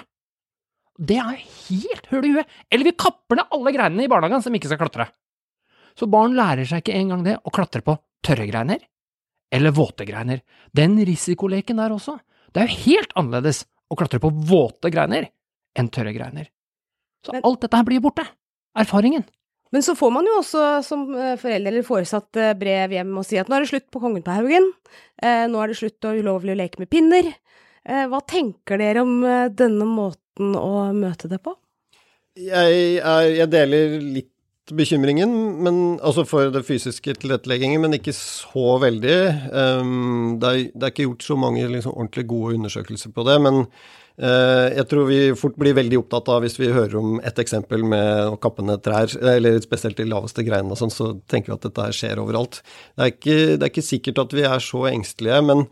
Det 1.03 1.17
er 1.19 1.35
jo 1.35 1.51
helt 1.69 2.09
høl 2.13 2.29
i 2.29 2.33
huet! 2.37 2.57
Eller 2.71 2.91
vi 2.91 2.95
kapper 2.99 3.39
ned 3.39 3.55
alle 3.55 3.75
greinene 3.75 4.07
i 4.07 4.11
barnehagen 4.11 4.45
som 4.45 4.55
ikke 4.55 4.71
skal 4.71 4.81
klatre. 4.83 5.09
Så 5.99 6.09
barn 6.11 6.37
lærer 6.37 6.67
seg 6.69 6.83
ikke 6.83 6.97
engang 6.97 7.25
det 7.27 7.37
å 7.43 7.53
klatre 7.55 7.83
på 7.85 7.97
tørre 8.25 8.47
greiner 8.49 8.81
eller 9.53 9.75
våte 9.77 10.07
greiner. 10.09 10.41
Den 10.73 10.97
risikoleken 11.05 11.81
der 11.83 11.93
også. 11.93 12.17
Det 12.53 12.63
er 12.63 12.71
jo 12.71 12.81
helt 12.87 13.13
annerledes 13.21 13.67
å 13.93 13.99
klatre 14.01 14.21
på 14.23 14.31
våte 14.49 14.91
greiner 14.93 15.29
enn 15.77 15.91
tørre 15.93 16.15
greiner. 16.17 16.49
Så 17.23 17.37
alt 17.37 17.61
dette 17.63 17.79
her 17.79 17.87
blir 17.87 18.01
borte. 18.03 18.25
Erfaringen. 18.79 19.27
Men 19.73 19.85
så 19.85 19.95
får 19.97 20.11
man 20.13 20.27
jo 20.29 20.39
også 20.41 20.65
som 20.85 21.07
foreldre 21.09 21.37
forelder 21.41 21.73
eller 21.73 21.87
foresatt 21.87 22.41
eh, 22.41 22.53
brev 22.59 22.93
hjem 22.93 23.15
og 23.17 23.25
si 23.25 23.39
at 23.41 23.49
nå 23.49 23.57
er 23.57 23.65
det 23.65 23.73
slutt 23.73 23.89
på 23.93 24.03
Kongen 24.03 24.25
på 24.25 24.35
Haugen, 24.37 24.69
eh, 25.23 25.47
nå 25.49 25.63
er 25.63 25.73
det 25.73 25.79
slutt 25.81 26.09
å 26.09 26.17
ulovlig 26.19 26.55
å 26.55 26.61
leke 26.61 26.83
med 26.83 26.91
pinner. 26.93 27.33
Eh, 27.83 28.05
hva 28.11 28.21
tenker 28.29 28.79
dere 28.79 29.03
om 29.03 29.17
eh, 29.27 29.49
denne 29.51 29.89
måten 29.89 30.55
å 30.59 30.93
møte 30.95 31.31
det 31.33 31.41
på? 31.43 31.57
Jeg, 32.39 33.01
er, 33.01 33.25
jeg 33.37 33.51
deler 33.53 33.97
litt 34.01 34.31
bekymringen, 34.73 35.33
men, 35.65 35.81
altså 36.05 36.23
for 36.29 36.53
det 36.55 36.63
fysiske 36.65 37.17
tilretteleggingen, 37.21 37.83
men 37.83 37.97
ikke 37.99 38.15
så 38.17 38.79
veldig. 38.81 39.17
Um, 39.51 40.39
det, 40.41 40.49
er, 40.49 40.63
det, 40.71 40.85
er, 40.85 40.93
ikke 40.93 41.09
gjort 41.09 41.27
så 41.27 41.37
mange 41.41 41.67
liksom, 41.67 41.97
ordentlig 41.97 42.25
gode 42.31 42.55
undersøkelser 42.61 43.13
på 43.13 43.27
det, 43.27 43.37
men 43.43 43.65
jeg 44.21 44.85
tror 44.91 45.07
vi 45.09 45.21
fort 45.39 45.55
blir 45.59 45.77
veldig 45.79 45.97
opptatt 46.03 46.29
av, 46.31 46.43
hvis 46.45 46.59
vi 46.61 46.69
hører 46.73 46.99
om 47.01 47.15
et 47.25 47.39
eksempel 47.41 47.85
med 47.89 48.35
å 48.35 48.37
kappe 48.43 48.65
ned 48.65 48.83
trær, 48.85 49.09
eller 49.17 49.57
spesielt 49.65 49.97
de 49.99 50.05
laveste 50.11 50.45
greinene 50.45 50.77
og 50.77 50.81
sånn, 50.83 50.93
så 50.93 51.09
tenker 51.33 51.53
vi 51.53 51.57
at 51.57 51.65
dette 51.65 51.87
her 51.87 51.97
skjer 51.97 52.21
overalt. 52.21 52.61
Det 52.93 53.07
er, 53.07 53.15
ikke, 53.15 53.39
det 53.57 53.65
er 53.65 53.73
ikke 53.73 53.87
sikkert 53.87 54.21
at 54.27 54.37
vi 54.37 54.45
er 54.47 54.63
så 54.63 54.85
engstelige, 54.91 55.41
men 55.49 55.65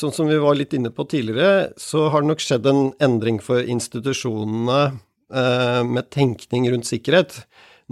sånn 0.00 0.14
som 0.14 0.30
vi 0.30 0.40
var 0.42 0.56
litt 0.58 0.74
inne 0.74 0.90
på 0.94 1.06
tidligere, 1.10 1.74
så 1.80 2.08
har 2.10 2.24
det 2.24 2.32
nok 2.32 2.42
skjedd 2.42 2.66
en 2.70 2.82
endring 3.04 3.38
for 3.42 3.62
institusjonene 3.62 4.80
uh, 4.90 5.82
med 5.86 6.10
tenkning 6.14 6.66
rundt 6.72 6.88
sikkerhet. 6.88 7.42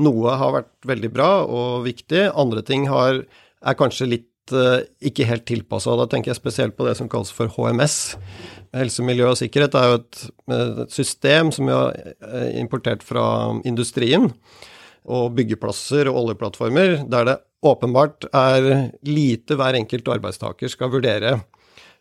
Noe 0.03 0.35
har 0.41 0.57
vært 0.57 0.73
veldig 0.89 1.13
bra 1.15 1.31
og 1.45 1.85
viktig, 1.87 2.31
andre 2.33 2.65
ting 2.67 2.89
har, 2.91 3.23
er 3.63 3.79
kanskje 3.79 4.09
litt 4.09 4.29
uh, 4.57 4.83
ikke 5.05 5.27
helt 5.29 5.47
tilpassa. 5.49 5.95
Da 5.99 6.09
tenker 6.11 6.33
jeg 6.33 6.41
spesielt 6.41 6.77
på 6.79 6.87
det 6.87 6.97
som 6.99 7.11
kalles 7.13 7.33
for 7.35 7.51
HMS. 7.53 7.97
Helse, 8.77 9.05
miljø 9.05 9.31
og 9.31 9.39
sikkerhet 9.41 9.77
er 9.77 9.89
jo 9.91 9.97
et, 10.01 10.21
et 10.57 10.95
system 10.95 11.53
som 11.53 11.69
vi 11.69 11.75
har 11.77 11.93
eh, 11.93 12.55
importert 12.57 13.03
fra 13.05 13.25
industrien 13.69 14.31
og 15.03 15.35
byggeplasser 15.37 16.09
og 16.09 16.23
oljeplattformer, 16.23 17.03
der 17.11 17.27
det 17.29 17.35
åpenbart 17.69 18.31
er 18.33 18.69
lite 19.05 19.59
hver 19.61 19.77
enkelt 19.77 20.09
arbeidstaker 20.15 20.73
skal 20.73 20.93
vurdere. 20.95 21.35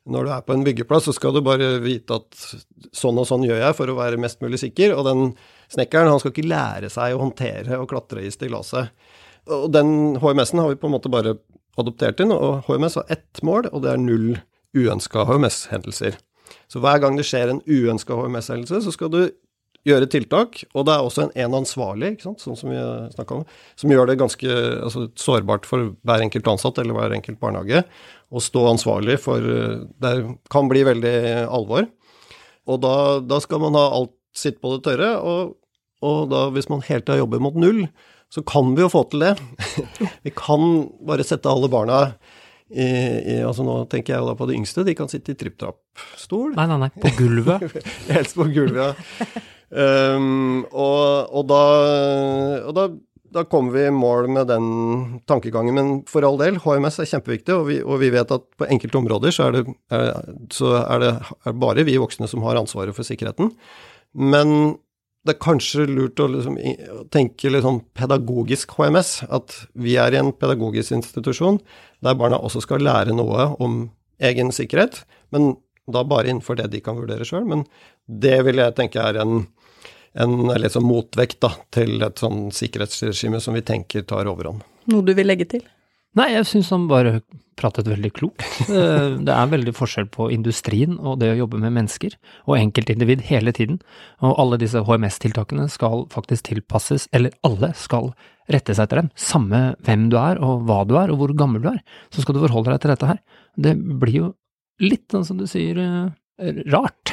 Når 0.09 0.25
du 0.25 0.31
er 0.33 0.45
på 0.45 0.55
en 0.55 0.63
byggeplass, 0.65 1.09
så 1.09 1.13
skal 1.13 1.35
du 1.35 1.43
bare 1.45 1.75
vite 1.83 2.15
at 2.17 2.39
sånn 2.95 3.19
og 3.19 3.27
sånn 3.29 3.43
gjør 3.45 3.59
jeg 3.65 3.77
for 3.77 3.91
å 3.91 3.97
være 3.99 4.21
mest 4.21 4.39
mulig 4.41 4.61
sikker, 4.63 4.95
og 4.95 5.09
den 5.09 5.33
Snekkeren 5.71 6.09
han 6.11 6.19
skal 6.19 6.33
ikke 6.33 6.49
lære 6.51 6.89
seg 6.91 7.13
å 7.15 7.21
håndtere 7.21 7.77
og 7.79 7.87
klatre 7.87 8.25
i 8.27 8.31
stillaset. 8.33 8.91
Og 9.55 9.69
den 9.71 10.17
HMS-en 10.19 10.59
har 10.59 10.73
vi 10.73 10.79
på 10.81 10.89
en 10.89 10.95
måte 10.97 11.11
bare 11.11 11.37
adoptert 11.79 12.19
inn, 12.23 12.33
og 12.33 12.65
HMS 12.67 12.97
har 12.99 13.13
ett 13.13 13.43
mål, 13.45 13.69
og 13.71 13.85
det 13.85 13.93
er 13.93 14.01
null 14.01 14.33
uønska 14.77 15.25
HMS-hendelser. 15.27 16.17
Så 16.71 16.81
hver 16.83 16.99
gang 17.03 17.17
det 17.19 17.27
skjer 17.27 17.51
en 17.51 17.63
uønska 17.67 18.15
HMS-hendelse, 18.17 18.81
så 18.85 18.93
skal 18.93 19.11
du 19.13 19.21
gjøre 19.87 20.09
tiltak, 20.13 20.59
og 20.77 20.85
det 20.85 20.93
er 20.93 21.05
også 21.05 21.23
en, 21.23 21.31
en 21.41 21.55
ansvarlig, 21.57 22.11
sånn 22.21 22.35
som 22.37 22.69
vi 22.69 22.81
snakka 23.15 23.39
om, 23.39 23.45
som 23.79 23.93
gjør 23.93 24.11
det 24.11 24.19
ganske 24.21 24.57
altså, 24.85 25.07
sårbart 25.17 25.65
for 25.65 25.95
hver 26.05 26.21
enkelt 26.21 26.49
ansatt 26.51 26.77
eller 26.83 26.93
hver 26.97 27.15
enkelt 27.15 27.39
barnehage 27.41 27.81
å 28.29 28.43
stå 28.43 28.67
ansvarlig 28.75 29.17
for 29.23 29.41
Det 29.41 30.11
kan 30.53 30.69
bli 30.69 30.83
veldig 30.85 31.15
alvor. 31.49 31.89
Og 32.69 32.77
da, 32.83 32.93
da 33.25 33.41
skal 33.41 33.63
man 33.63 33.75
ha 33.79 33.87
alt 33.97 34.13
sitt 34.37 34.61
på 34.61 34.75
det 34.75 34.85
tørre, 34.85 35.15
og 35.17 35.57
og 36.01 36.31
da, 36.31 36.47
hvis 36.53 36.69
man 36.69 36.81
hele 36.87 37.03
tida 37.03 37.19
jobber 37.19 37.41
mot 37.43 37.57
null, 37.61 37.83
så 38.31 38.43
kan 38.47 38.71
vi 38.77 38.85
jo 38.85 38.91
få 38.91 39.03
til 39.11 39.25
det. 39.25 39.33
vi 40.25 40.31
kan 40.35 40.85
bare 41.07 41.25
sette 41.27 41.51
alle 41.51 41.67
barna 41.71 42.05
i, 42.71 42.87
i, 42.87 43.37
altså 43.43 43.65
Nå 43.67 43.81
tenker 43.91 44.15
jeg 44.15 44.27
da 44.27 44.35
på 44.39 44.47
de 44.47 44.55
yngste, 44.55 44.85
de 44.87 44.95
kan 44.95 45.09
sitte 45.11 45.33
i 45.33 45.39
tripp-trapp-stol. 45.39 46.53
Nei, 46.55 46.67
nei, 46.71 46.77
nei, 46.85 46.91
på 47.03 47.11
gulvet. 47.17 47.65
Helst 48.15 48.37
på 48.39 48.47
gulvet, 48.53 48.95
ja. 48.95 49.47
Um, 49.71 50.63
og, 50.71 51.31
og, 51.31 51.43
da, 51.47 51.59
og 52.67 52.75
da, 52.75 52.85
da, 53.35 53.43
kommer 53.51 53.75
vi 53.75 53.83
i 53.87 53.93
mål 53.95 54.29
med 54.35 54.47
den 54.51 54.69
tankegangen. 55.27 55.75
Men 55.75 55.91
for 56.11 56.27
all 56.27 56.39
del, 56.39 56.61
HMS 56.63 57.01
er 57.03 57.11
kjempeviktig, 57.11 57.55
og 57.57 57.67
vi, 57.67 57.81
og 57.83 57.99
vi 58.03 58.13
vet 58.15 58.31
at 58.35 58.47
på 58.59 58.67
enkelte 58.71 58.99
områder 59.01 59.35
så, 59.35 59.49
er 59.49 59.59
det, 59.59 59.75
er, 59.91 60.31
så 60.55 60.77
er 60.81 61.03
det 61.03 61.11
er 61.19 61.59
bare 61.67 61.87
vi 61.87 61.99
voksne 61.99 62.31
som 62.31 62.47
har 62.47 62.59
ansvaret 62.59 62.95
for 62.95 63.07
sikkerheten. 63.07 63.51
Men 64.15 64.77
det 65.21 65.35
er 65.35 65.41
kanskje 65.43 65.85
lurt 65.85 66.19
å 66.21 66.27
liksom 66.31 66.55
tenke 67.13 67.51
litt 67.51 67.65
sånn 67.65 67.81
pedagogisk 67.97 68.73
HMS. 68.77 69.19
At 69.29 69.53
vi 69.77 69.95
er 70.01 70.15
i 70.15 70.19
en 70.21 70.31
pedagogisk 70.33 70.95
institusjon 70.97 71.59
der 72.01 72.17
barna 72.17 72.39
også 72.41 72.63
skal 72.65 72.81
lære 72.81 73.13
noe 73.13 73.51
om 73.61 73.83
egen 74.21 74.49
sikkerhet. 74.55 75.03
Men 75.29 75.53
da 75.91 76.03
bare 76.07 76.31
innenfor 76.31 76.57
det 76.57 76.71
de 76.73 76.81
kan 76.81 76.97
vurdere 76.97 77.27
sjøl. 77.27 77.45
Men 77.49 77.67
det 78.05 78.39
vil 78.47 78.61
jeg 78.63 78.77
tenke 78.79 79.03
er 79.03 79.21
en, 79.21 79.43
en 80.17 80.69
sånn 80.73 80.89
motvekt 80.89 81.41
da, 81.45 81.53
til 81.73 82.01
et 82.01 82.21
sånn 82.21 82.49
sikkerhetsregime 82.55 83.41
som 83.43 83.57
vi 83.57 83.65
tenker 83.65 84.07
tar 84.09 84.29
overhånd. 84.31 84.65
Noe 84.89 85.05
du 85.05 85.13
vil 85.17 85.29
legge 85.29 85.49
til? 85.53 85.65
Nei, 86.19 86.27
jeg 86.33 86.47
syns 86.49 86.69
han 86.73 86.89
bare 86.91 87.21
pratet 87.59 87.87
veldig 87.87 88.11
klokt. 88.17 88.43
Eh, 88.71 89.17
det 89.19 89.33
er 89.33 89.49
veldig 89.51 89.73
forskjell 89.75 90.05
på 90.13 90.29
industrien 90.31 90.93
og 90.95 91.17
det 91.19 91.31
å 91.33 91.39
jobbe 91.41 91.59
med 91.59 91.73
mennesker, 91.75 92.13
og 92.47 92.55
enkeltindivid 92.55 93.23
hele 93.27 93.51
tiden. 93.55 93.81
Og 94.23 94.37
alle 94.39 94.59
disse 94.61 94.79
HMS-tiltakene 94.87 95.65
skal 95.71 96.05
faktisk 96.13 96.47
tilpasses, 96.47 97.09
eller 97.11 97.35
alle 97.47 97.73
skal 97.75 98.13
rette 98.51 98.75
seg 98.75 98.85
etter 98.85 99.01
dem. 99.01 99.09
Samme 99.19 99.61
hvem 99.83 100.07
du 100.11 100.17
er, 100.21 100.39
og 100.39 100.63
hva 100.69 100.81
du 100.87 100.95
er, 100.99 101.11
og 101.11 101.19
hvor 101.19 101.35
gammel 101.37 101.63
du 101.65 101.69
er, 101.73 101.81
så 102.13 102.23
skal 102.23 102.37
du 102.37 102.43
forholde 102.45 102.71
deg 102.71 102.83
til 102.83 102.93
dette 102.93 103.11
her. 103.11 103.19
Det 103.67 103.75
blir 103.75 104.17
jo 104.17 104.31
litt 104.81 105.11
sånn 105.11 105.27
som 105.27 105.41
du 105.41 105.47
sier, 105.49 105.81
eh, 105.83 106.63
rart. 106.71 107.10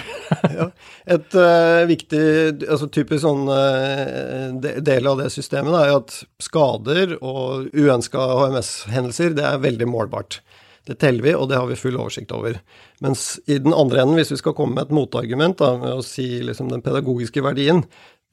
Ja, 0.58 0.68
et 1.16 1.36
uh, 1.38 1.84
viktig, 1.88 2.22
altså 2.68 2.88
typisk 2.92 3.22
sånn 3.24 3.48
uh, 3.48 4.58
del 4.84 5.08
av 5.08 5.22
det 5.22 5.30
systemet 5.34 5.76
er 5.78 5.92
jo 5.92 6.00
at 6.02 6.16
skader 6.42 7.16
og 7.18 7.70
uønska 7.72 8.28
HMS-hendelser, 8.42 9.36
det 9.38 9.46
er 9.48 9.64
veldig 9.64 9.88
målbart. 9.90 10.40
Det 10.88 10.96
teller 11.02 11.24
vi, 11.24 11.34
og 11.36 11.50
det 11.50 11.58
har 11.58 11.66
vi 11.68 11.76
full 11.76 11.98
oversikt 12.00 12.32
over. 12.32 12.56
Mens 13.04 13.34
i 13.44 13.58
den 13.60 13.74
andre 13.76 14.02
enden, 14.02 14.16
hvis 14.16 14.32
vi 14.32 14.40
skal 14.40 14.54
komme 14.56 14.78
med 14.78 14.86
et 14.86 14.94
motargument 14.96 15.58
da, 15.60 15.74
med 15.80 15.98
å 15.98 16.04
si 16.04 16.38
liksom 16.40 16.70
den 16.72 16.84
pedagogiske 16.84 17.44
verdien, 17.44 17.82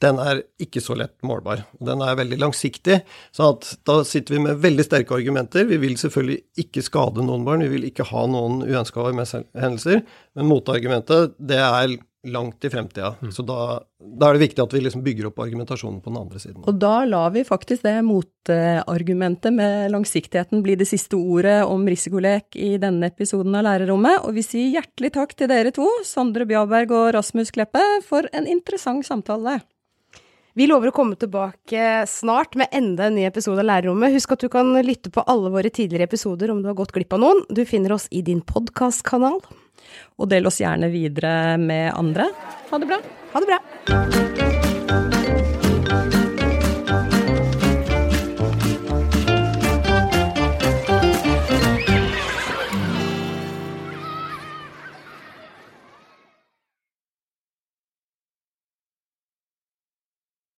den 0.04 0.18
er 0.20 0.42
ikke 0.62 0.82
så 0.84 0.96
lett 1.00 1.16
målbar. 1.24 1.64
Den 1.80 2.02
er 2.04 2.18
veldig 2.20 2.40
langsiktig. 2.42 3.00
Så 3.32 3.52
da 3.88 4.00
sitter 4.08 4.36
vi 4.36 4.42
med 4.48 4.60
veldig 4.64 4.86
sterke 4.88 5.16
argumenter. 5.16 5.68
Vi 5.70 5.80
vil 5.80 5.96
selvfølgelig 6.00 6.66
ikke 6.66 6.84
skade 6.84 7.24
noen 7.24 7.46
barn, 7.48 7.64
vi 7.64 7.78
vil 7.78 7.88
ikke 7.88 8.08
ha 8.10 8.26
noen 8.28 8.62
uønska 8.66 9.08
hendelser. 9.08 10.04
Men 10.36 10.52
motargumentet, 10.52 11.38
det 11.40 11.62
er 11.62 11.96
langt 12.26 12.66
i 12.66 12.70
fremtida. 12.70 13.16
Mm. 13.22 13.32
Så 13.32 13.44
da, 13.46 13.84
da, 14.00 14.30
er 14.30 14.36
det 14.36 14.44
viktig 14.46 14.64
at 14.64 14.74
vi 14.74 14.82
liksom 14.82 15.04
bygger 15.06 15.30
opp 15.30 15.44
argumentasjonen 15.46 16.00
på 16.02 16.12
den 16.12 16.20
andre 16.20 16.42
siden. 16.42 16.64
Og 16.66 16.80
da 16.82 16.94
lar 17.08 17.32
vi 17.36 17.46
faktisk 17.48 17.86
det 17.86 17.94
motargumentet 18.08 19.54
med 19.54 19.94
langsiktigheten 19.94 20.64
bli 20.66 20.78
det 20.80 20.90
siste 20.90 21.20
ordet 21.20 21.60
om 21.70 21.86
risikolek 21.90 22.58
i 22.58 22.76
denne 22.82 23.12
episoden 23.14 23.56
av 23.58 23.68
Lærerrommet, 23.68 24.26
og 24.26 24.36
vi 24.38 24.46
sier 24.46 24.74
hjertelig 24.80 25.14
takk 25.20 25.38
til 25.38 25.52
dere 25.52 25.74
to, 25.76 25.88
Sondre 26.08 26.50
Bjaberg 26.50 26.94
og 26.98 27.14
Rasmus 27.20 27.54
Kleppe, 27.56 27.84
for 28.08 28.28
en 28.34 28.50
interessant 28.50 29.06
samtale. 29.08 29.60
Vi 30.56 30.70
lover 30.70 30.88
å 30.88 30.96
komme 30.96 31.18
tilbake 31.20 32.06
snart 32.08 32.54
med 32.56 32.72
enda 32.72 33.10
en 33.10 33.18
ny 33.18 33.26
episode 33.28 33.60
av 33.60 33.68
Lærerrommet. 33.68 34.13
Husk 34.15 34.38
at 34.38 34.46
du 34.46 34.48
kan 34.54 34.72
lytte 34.88 35.12
på 35.12 35.26
alle 35.28 35.52
våre 35.52 35.68
tidligere 35.68 36.08
episoder 36.08 36.54
om 36.54 36.62
du 36.63 36.70
har 36.72 36.80
gått 36.80 36.96
glipp 36.96 37.12
av 37.18 37.26
noen. 37.26 37.44
Du 37.52 37.65
finner 37.68 37.98
oss 37.98 38.08
i 38.08 38.24
din 38.24 38.39
podkastkanal. 38.39 39.41
Og 40.15 40.32
del 40.32 40.48
oss 40.48 40.63
gjerne 40.63 40.88
videre 40.96 41.58
med 41.60 41.91
andre. 41.91 42.32
Ha 42.72 42.80
det 42.80 42.88
bra. 42.94 43.04
Ha 43.36 43.44
det 43.44 43.52
bra. 43.52 44.55